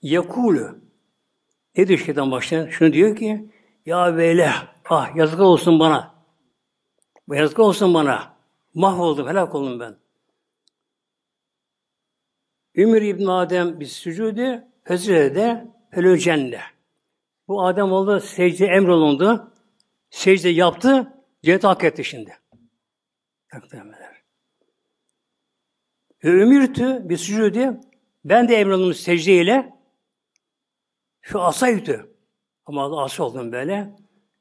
[0.02, 0.78] Yakulu.
[1.76, 2.70] Ne diyor şeytan başına?
[2.70, 3.50] Şunu diyor ki
[3.86, 4.52] Ya veyle
[4.88, 6.14] ah yazık olsun bana.
[7.30, 8.34] Yazık olsun bana.
[8.74, 9.96] Mahvoldum, helak oldum ben.
[12.74, 16.60] Ümür İbn Adem bir sücudi, fezrede, felöcenne.
[17.48, 19.52] Bu Adem oldu, secde emrolundu.
[20.10, 22.39] Secde yaptı, cennet hak etti şimdi.
[23.54, 24.22] Muhtemelenler.
[26.24, 27.80] Ve ümirtü bir sücudi,
[28.24, 29.72] ben de emrolunum secdeyle
[31.22, 32.14] şu asaytü.
[32.66, 33.90] Ama asa oldum böyle.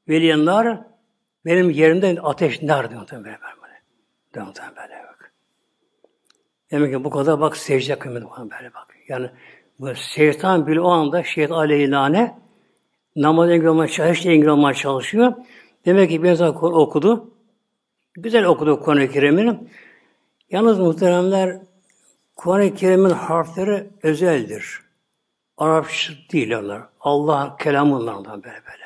[0.09, 0.81] Veliyanlar
[1.45, 3.25] benim yerimde ateş nar diyor böyle.
[3.25, 5.33] Böyle bak.
[6.71, 8.95] Demek ki bu kadar bak secde kıymeti böyle bak.
[9.07, 9.29] Yani
[9.79, 12.37] bu şeytan bile o anda şeytan aleyhine
[13.15, 14.33] namaz engel olmaya çalışıyor,
[14.73, 15.33] çalışıyor.
[15.85, 17.38] Demek ki bir insan okudu.
[18.15, 19.59] Güzel okudu Kur'an-ı Kerim'ini.
[20.49, 21.57] Yalnız muhteremler
[22.35, 24.81] Kur'an-ı Kerim'in harfleri özeldir.
[25.57, 26.81] Arapça değil onlar.
[26.99, 28.85] Allah kelamı onlardan böyle böyle.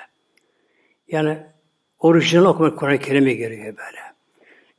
[1.07, 1.37] Yani
[1.99, 3.99] orijinal okumak Kur'an-ı Kerim'e gerekiyor böyle.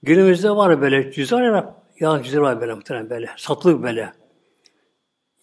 [0.02, 3.30] Günümüzde var böyle cüzar Arap, ya cüzar var böyle muhtemelen böyle.
[3.36, 4.12] Satılık böyle.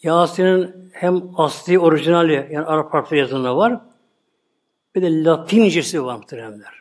[0.04, 3.82] Yasin'in hem asli orijinali yani Arap harfleri yazılanı var.
[4.96, 6.81] Bir de Latincesi var muhteremler.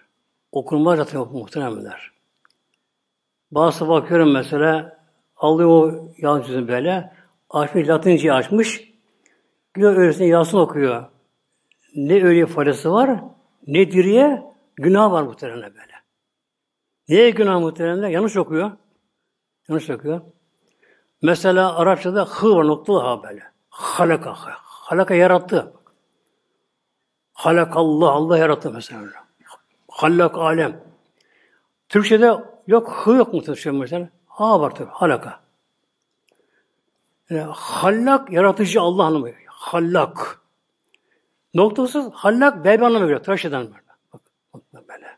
[0.53, 2.13] Okunma Latin muhteremler.
[3.51, 5.01] Bazı bakıyorum mesela
[5.37, 7.13] alıyor o Yasin böyle
[7.51, 8.91] açmış Latince açmış.
[9.75, 11.05] Güya öylesine Yasin okuyor.
[11.95, 13.21] Ne öyle faydası var
[13.67, 14.43] ne diriye
[14.77, 15.93] günah var muhtemelen böyle.
[17.09, 18.09] Neye günah muhtemelen?
[18.09, 18.71] Yanlış okuyor.
[19.69, 20.21] Yanlış okuyor.
[21.23, 23.43] Mesela Arapçada hı var noktalı ha böyle.
[23.69, 24.35] Halaka.
[24.63, 25.73] Halaka yarattı.
[27.33, 29.20] Halakallah Allah yarattı mesela.
[30.01, 30.81] Hallak alem.
[31.89, 32.35] Türkçede
[32.67, 34.09] yok hı yok mu Türkçe mesela?
[34.27, 34.91] Ha var tabi.
[34.91, 35.41] Halaka.
[37.31, 39.29] Yani, hallak yaratıcı Allah anlamı.
[39.47, 40.41] Hallak.
[41.55, 43.23] Noktasız hallak bebe anlamı geliyor.
[43.23, 43.83] Tıraş eden böyle.
[44.13, 44.21] Bak,
[44.55, 45.17] bak böyle.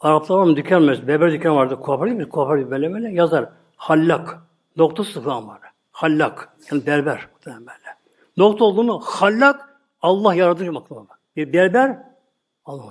[0.00, 1.08] Araplar mı dükkan mesela.
[1.08, 1.80] Beber dükkan vardı.
[1.80, 2.28] Kuaför değil mi?
[2.28, 3.48] Kuaför böyle böyle yazar.
[3.76, 4.38] Hallak.
[4.76, 5.60] Noktası falan var.
[5.92, 6.56] Hallak.
[6.70, 7.28] Yani berber.
[7.46, 7.96] Böyle.
[8.36, 9.00] Nokta oldu?
[9.04, 11.06] Hallak Allah yaratıcı makluma.
[11.36, 11.98] Bir berber
[12.64, 12.90] Allah.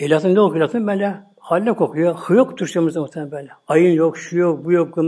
[0.00, 0.60] Elatın ne okuyor?
[0.60, 2.14] Elatın böyle hallak okuyor.
[2.14, 3.50] Hı yok Türkçemizde muhtemelen böyle.
[3.68, 4.98] Ayın yok, şu yok, bu yok.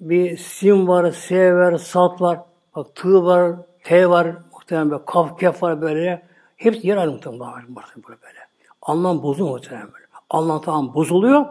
[0.00, 2.40] Bir sim var, s var, sat var.
[2.76, 4.36] Bak tığ var, t var.
[4.52, 5.04] Muhtemelen böyle.
[5.04, 6.26] Kaf, kef var böyle.
[6.56, 8.38] Hepsi yer ayrı muhtemelen böyle.
[8.82, 10.06] Anlam bozuluyor muhtemelen böyle.
[10.30, 11.46] Anlam tamam bozuluyor.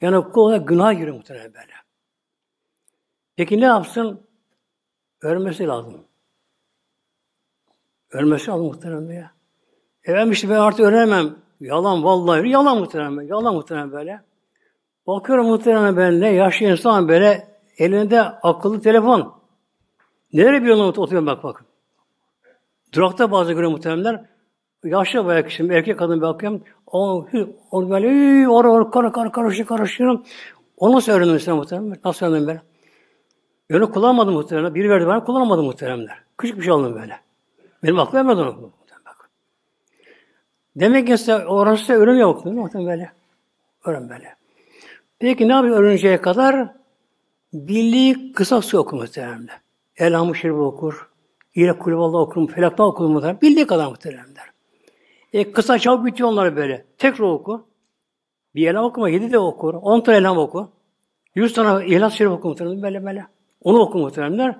[0.00, 1.72] Yani kul olarak günah giriyor muhtemelen böyle.
[3.36, 4.20] Peki ne yapsın?
[5.20, 6.04] Ölmesi lazım.
[8.10, 9.30] Ölmesi lazım muhtemelen ya.
[10.04, 11.45] Efendim işte ben artık öğrenemem.
[11.60, 12.48] Yalan vallahi.
[12.48, 13.22] Yalan muhtemelen.
[13.22, 14.20] Yalan muhtemelen böyle.
[15.06, 17.48] Bakıyorum muhtemelen ne yaşlı insan böyle
[17.78, 19.34] elinde akıllı telefon.
[20.32, 21.64] Nereye bir yoluna oturuyor bak bak.
[22.94, 24.24] Durakta bazı göre muhtemelenler
[24.84, 26.62] yaşlı bayağı kişi, erkek kadın bakıyorum.
[26.86, 27.26] O,
[27.70, 30.18] o böyle or or kar kar karışıyor karışıyor.
[30.76, 31.96] Onu nasıl öğrendim mesela muhtemelen?
[32.04, 32.60] Nasıl öğrendim ben?
[33.70, 34.74] Yönü kullanmadım muhtemelen.
[34.74, 36.18] Biri verdi bana kullanamadım muhteremler.
[36.38, 37.20] Küçük bir şey aldım böyle.
[37.82, 38.70] Benim aklım vermedi onu.
[40.76, 42.44] Demek ki orası ölüm yok.
[42.44, 42.70] Değil mi?
[42.74, 43.10] Böyle.
[43.84, 44.34] Ölüm böyle.
[45.18, 46.68] Peki ne yapıyor ölünceye kadar?
[47.52, 49.60] Bildiği kısa su okur muhteremler.
[49.96, 51.08] Elhamı Şerif okur.
[51.54, 52.48] Yine kulüballah okur.
[52.48, 53.38] Felakta okur muhterem.
[53.42, 54.50] Bildiği kadar muhteremler.
[55.32, 56.84] E, kısa çabuk bitiyor onları böyle.
[56.98, 57.66] Tekrar oku.
[58.54, 59.08] Bir elham okuma.
[59.08, 59.74] Yedi de okur.
[59.74, 60.70] On tane elham oku.
[61.34, 62.82] Yüz tane İhlas Şerif oku muhterem.
[62.82, 63.26] Böyle böyle.
[63.62, 64.56] Onu oku muhteremler.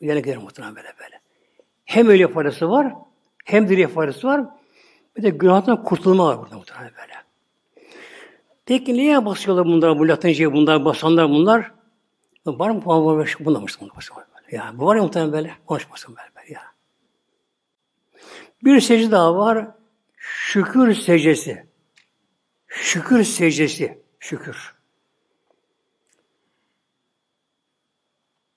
[0.00, 1.20] Yine gelir muhterem böyle böyle.
[1.84, 2.94] Hem öyle faydası var.
[3.44, 4.44] Hem diriye faydası var.
[5.16, 7.12] Bir de günahdan kurtulma var burada muhterem böyle.
[8.66, 11.72] Peki niye basıyorlar bunlar, bu latinceye bunlar, basanlar bunlar?
[12.46, 13.36] Var mı puan var?
[13.40, 13.66] Bunlar mı?
[13.76, 14.56] Böyle.
[14.56, 15.54] Ya, bu var ya muhtemelen böyle.
[15.66, 16.62] Konuşmasın böyle, böyle ya.
[18.64, 19.68] Bir secde daha var.
[20.16, 21.66] Şükür secdesi.
[22.66, 24.02] Şükür secdesi.
[24.20, 24.74] Şükür.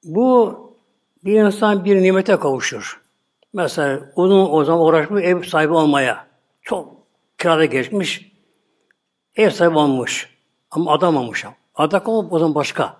[0.03, 0.59] Bu
[1.25, 3.01] bir insan bir nimete kavuşur.
[3.53, 6.28] Mesela uzun o zaman uğraşmış ev sahibi olmaya.
[6.69, 6.93] Çok
[7.37, 8.31] kirada geçmiş.
[9.35, 10.37] Ev sahibi olmuş.
[10.71, 11.45] Ama adam olmuş.
[11.75, 12.97] Adak olup o zaman başka.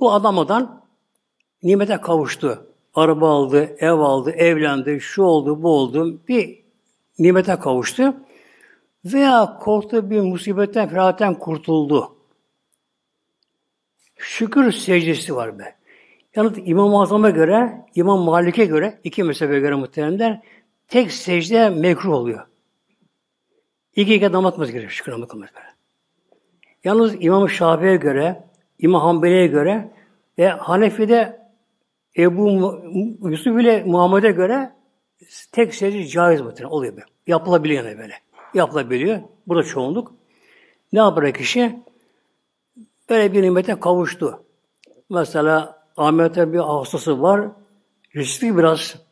[0.00, 0.84] Bu adamadan
[1.62, 2.66] nimete kavuştu.
[2.94, 6.20] Araba aldı, ev aldı, evlendi, şu oldu, bu oldu.
[6.28, 6.64] Bir
[7.18, 8.14] nimete kavuştu.
[9.04, 12.16] Veya korktu bir musibetten, ferahatten kurtuldu.
[14.16, 15.76] Şükür secdesi var be.
[16.36, 20.40] Yalnız İmam-ı Azam'a göre, İmam Malik'e göre, iki mezhebe göre muhteremler,
[20.90, 22.46] tek secde mekruh oluyor.
[23.96, 25.66] İki iki namaz kılması gerekiyor şükür namaz kılması böyle.
[26.84, 28.44] Yalnız İmam Şafii'ye göre,
[28.78, 29.90] İmam Hanbeli'ye göre
[30.38, 31.40] ve Hanefi'de
[32.18, 32.50] Ebu
[33.22, 34.72] Yusuf ile Muhammed'e göre
[35.52, 37.06] tek secde caiz muhtemelen oluyor böyle.
[37.26, 38.14] Yapılabiliyor yani böyle.
[38.54, 39.20] Yapılabiliyor.
[39.46, 40.14] Bu da çoğunluk.
[40.92, 41.80] Ne yapar kişi?
[43.10, 44.42] Böyle bir nimete kavuştu.
[45.10, 47.48] Mesela Ahmet'e bir hastası var.
[48.16, 49.09] Riskli biraz.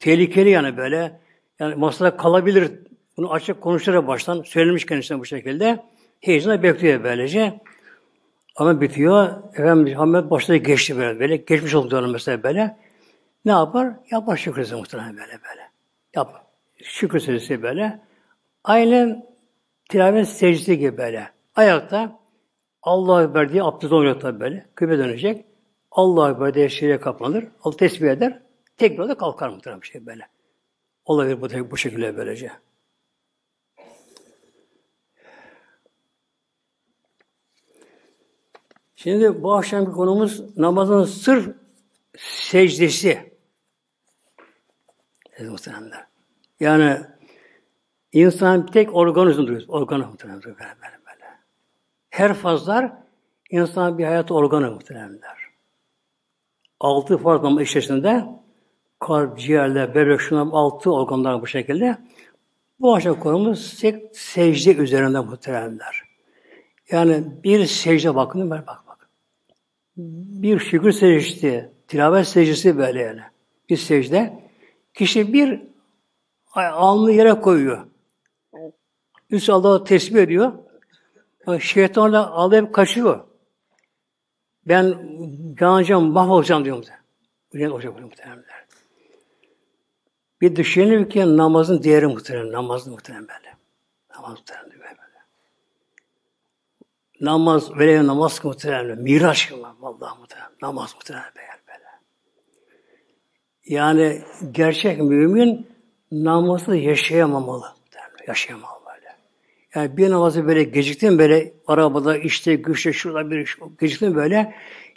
[0.00, 1.20] Tehlikeli yani böyle.
[1.58, 2.72] Yani masada kalabilir
[3.16, 5.84] bunu açık konuşarak baştan söylemiş kendisine bu şekilde.
[6.20, 7.60] Heyecanla bekliyor böylece.
[8.56, 9.28] Ama bitiyor.
[9.52, 11.20] Efendim Muhammed başta geçti böyle.
[11.20, 11.36] böyle.
[11.36, 12.76] Geçmiş oldu mesela böyle.
[13.44, 13.92] Ne yapar?
[14.10, 15.70] Yapar şükresi muhtemelen böyle böyle.
[16.16, 16.46] Yap.
[16.82, 18.00] Şükür secdesi böyle.
[18.64, 19.26] Aynen
[19.88, 21.28] tilavet secdesi gibi böyle.
[21.54, 22.18] Ayakta
[22.82, 24.66] Allah'a Ekber diye abdest oluyor tabi böyle.
[24.74, 25.44] Kıble dönecek.
[25.90, 27.44] Allah'a Ekber diye şeye kaplanır.
[27.62, 28.42] Allah tesbih eder.
[28.78, 30.28] Tekrar da kalkar muhtemelen bir şey böyle.
[31.04, 32.52] Olabilir bu, bu şekilde böylece.
[38.96, 41.56] Şimdi bu akşamki konumuz namazın sırf
[42.18, 43.32] secdesi.
[45.40, 46.06] Muhteremler.
[46.60, 47.00] Yani
[48.12, 48.94] insan tek
[49.46, 49.62] duruyor.
[49.68, 50.44] Organı muhteremler.
[50.44, 51.24] Böyle, böyle, böyle.
[52.10, 52.92] Her fazlar
[53.50, 55.38] insan bir hayat organı muhteremler.
[56.80, 58.24] Altı farklı namaz içerisinde
[59.00, 61.98] kalp, ciğerler, böbrek, şunlar altı organlar bu şekilde.
[62.80, 66.02] Bu akşam konumuz tek secde üzerinde muhteremler.
[66.90, 68.88] Yani bir secde bakın, ben bak
[69.98, 73.20] bir şükür secdesi, tilavet secdesi böyle yani.
[73.68, 74.42] Bir secde.
[74.94, 75.60] Kişi bir
[76.54, 77.86] alnı yere koyuyor.
[79.30, 80.52] Üst Allah'a tesbih ediyor.
[81.60, 83.24] Şeytan da alıp kaçıyor.
[84.66, 84.94] Ben
[85.60, 87.04] yanacağım, mahvolacağım diyor muhtemelen.
[87.52, 88.47] Bu ne olacak muhtemelenler.
[90.40, 92.52] Bir düşünelim ki namazın değeri muhtemelen.
[92.52, 93.56] Namazın muhtemelen böyle.
[94.14, 94.88] Namaz muhtemelen böyle
[97.20, 101.88] namaz, velev namaz muhtemelen, miraç kılmak vallahi muhtemelen, namaz muhtemelen böyle böyle.
[103.66, 105.66] Yani gerçek mümin
[106.12, 107.78] namazı yaşayamamalı.
[108.26, 109.16] Yaşayamamalı böyle.
[109.74, 114.54] Yani bir namazı böyle geciktin böyle arabada işte güçte şurada bir geciktin böyle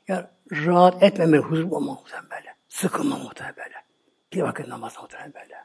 [0.07, 1.97] ya rahat etmemeli, huzur olmalı
[2.31, 2.55] böyle.
[2.69, 3.80] Sıkılma muhtemelen böyle.
[4.33, 5.55] Bir vakit namaz muhtemelen böyle.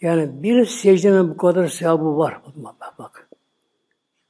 [0.00, 2.40] Yani bir secdenin bu kadar sevabı var.
[2.56, 3.28] Bak bak.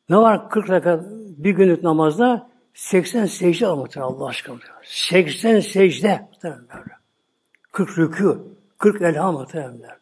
[0.08, 4.58] Ne var 40 rekat bir günlük namazda 80 secde var Allah aşkına.
[4.82, 6.66] 80 secde muhtemelen
[7.72, 8.38] 40 rükû,
[8.78, 9.98] 40 elham muhtemelen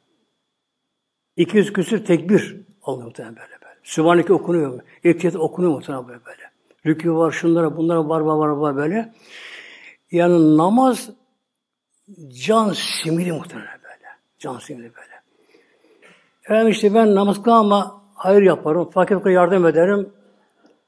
[1.37, 3.81] 200 küsür tekbir oluyor muhtemelen böyle böyle.
[3.83, 4.81] Sübhaneke okunuyor.
[5.05, 6.51] Etiyet okunuyor muhtemelen böyle böyle.
[6.87, 9.13] Rükû var, şunlara, bunlara var, var, var, var böyle.
[10.11, 11.11] Yani namaz
[12.33, 14.09] can simili muhtemelen böyle.
[14.39, 15.23] Can simili böyle.
[16.45, 20.13] Efendim işte ben namaz kılama hayır yaparım, fakir yardım ederim.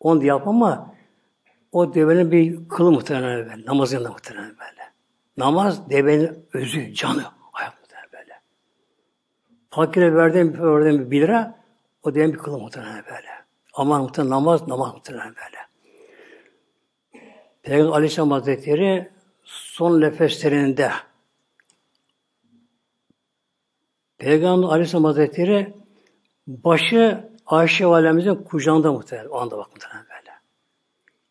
[0.00, 0.94] Onu da yapmam ama
[1.72, 3.66] o devenin bir kılı muhtemelen böyle.
[3.66, 4.92] Namazın da muhtemelen böyle.
[5.36, 7.24] Namaz devenin özü, canı.
[7.52, 8.40] Ayak muhtemelen böyle.
[9.70, 11.54] Fakire verdiğim verdiğim bir lira
[12.02, 13.28] o devenin bir kılı muhtemelen böyle.
[13.74, 15.66] Aman muhtemelen namaz, namaz muhtemelen böyle.
[17.62, 19.15] Peygamber Aleyhisselam Hazretleri
[19.46, 20.90] son nefeslerinde
[24.18, 25.74] Peygamber Aleyhisselam Hazretleri
[26.46, 29.28] Başı Ayşe Validemizin kucağında muhtemelen.
[29.28, 30.30] O anda bak muhtemelen böyle.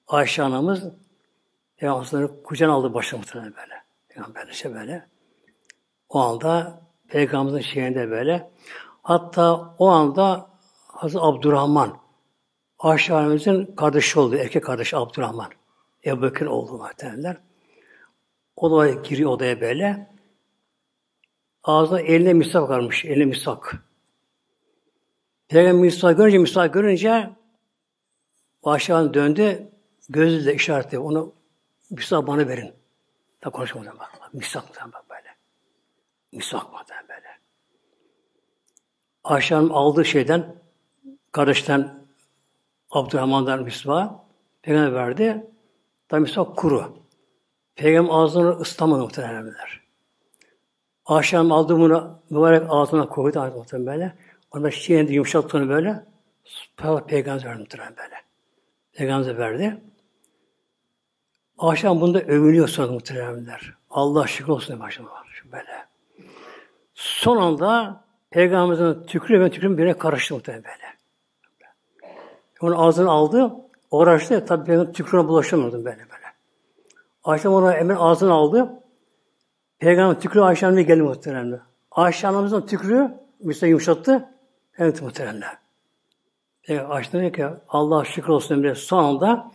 [0.08, 0.84] Ayşe anamız
[1.78, 3.84] Peygamber'in kucağına aldı başını muhtemelen böyle.
[4.10, 5.08] Peygamber işte böyle.
[6.10, 8.52] O anda Peygamberimizin şeyinde böyle.
[9.04, 10.50] Hatta o anda
[10.88, 11.98] Hazreti Abdurrahman
[12.80, 14.36] Ayşe Validemizin kardeşi oldu.
[14.36, 15.50] Erkek kardeşi Abdurrahman.
[16.06, 17.38] Ebu Bekir oldu muhtemelen.
[18.56, 20.10] O da giriyor odaya böyle.
[21.64, 23.06] Ağzına eline misak varmış.
[23.06, 23.86] Eline misak.
[25.48, 27.30] Peygamber misak görünce, misak görünce
[28.64, 29.72] Ayşe döndü.
[30.10, 31.34] Gözüyle işaretle onu
[31.90, 32.74] misak bana verin.
[33.46, 34.34] Da konuşmadan bak.
[34.34, 35.36] Misak mı bak böyle.
[36.32, 36.80] Misak mı
[37.10, 37.40] böyle.
[39.24, 40.56] Ayşe Hanım aldığı şeyden
[41.32, 42.06] kardeşten
[42.92, 44.26] Abdurrahman'dan misva
[44.62, 45.48] Peygamber verdi.
[46.08, 47.05] Tabi misvak kuru.
[47.76, 49.82] Peygamber ağzını ıslamadı muhtemelenler.
[51.04, 54.16] Hanım aldı bunu mübarek ağzına koydu muhtemelen böyle.
[54.52, 56.06] Onda şişeğini yumuşattığını böyle
[57.08, 58.16] Peygamber verdi muhtemelen böyle.
[58.94, 59.82] Peygamber verdi.
[61.58, 63.74] Hanım bunda övünüyor sonra muhtemelenler.
[63.90, 65.10] Allah şükür olsun diye başladı.
[65.52, 65.86] Böyle.
[66.94, 70.96] Son anda Peygamberimizin tükrü ve tükrüm birine karıştı muhtemelen böyle.
[72.62, 73.56] Onun ağzını aldı,
[73.92, 74.46] uğraştı.
[74.46, 76.15] Tabi benim tükrüğüne bulaşamadım böyle böyle.
[77.26, 78.84] Ayşe onu hemen ağzını aldı.
[79.80, 81.62] Peygamber tükrüğü Ayşe Hanım'a geldi muhtemelen.
[81.92, 84.30] Ayşe Hanım'ın tükrüğü mesela yumuşattı.
[84.78, 85.44] Evet muhtemelen.
[86.64, 89.52] Peygamber Ayşe dedi ki Allah şükür olsun bile son anda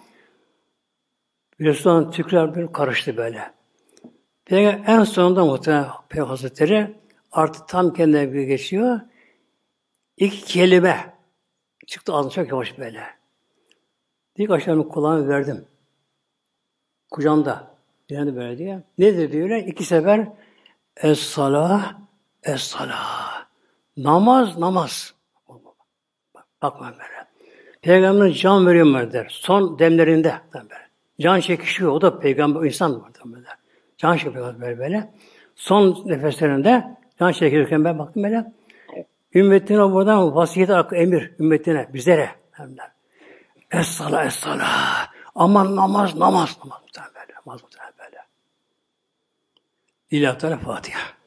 [1.61, 3.53] Resulullah'ın tükrüğü bir karıştı böyle.
[4.45, 6.97] Peygamber en sonunda muhtemelen Peygamber Hazretleri
[7.33, 9.01] artık tam kendine bir geçiyor.
[10.17, 11.15] İki kelime
[11.87, 13.05] çıktı ağzına çok yavaş böyle.
[14.37, 15.67] İlk aşağının kulağını verdim.
[17.11, 17.70] Kucağımda.
[18.09, 18.82] Yani böyle diye.
[18.99, 19.51] Nedir diyor?
[19.51, 20.28] İki sefer
[20.97, 21.95] Es-salah,
[22.43, 23.47] es-salah.
[23.97, 25.15] Namaz, namaz.
[26.62, 27.27] Bakma böyle.
[27.82, 29.27] Peygamberin can veriyor der.
[29.31, 30.35] Son demlerinde.
[30.55, 30.74] Böyle.
[31.20, 31.93] Can çekişiyor.
[31.93, 33.11] O da peygamber, insan var.
[33.24, 33.47] Böyle.
[33.99, 35.15] Can çekiyor böyle böyle.
[35.55, 38.53] Son nefeslerinde can çekirken ben baktım böyle.
[39.35, 42.31] Ümmetine buradan vasiyet emir ümmetine, bizlere.
[43.70, 44.66] Es-sala, es-sala.
[45.41, 46.81] Aman namaz, namaz, namaz.
[46.83, 47.33] Muhtemelen böyle.
[47.47, 48.27] Namaz muhtemelen böyle.
[50.11, 51.20] İlahi Fatiha.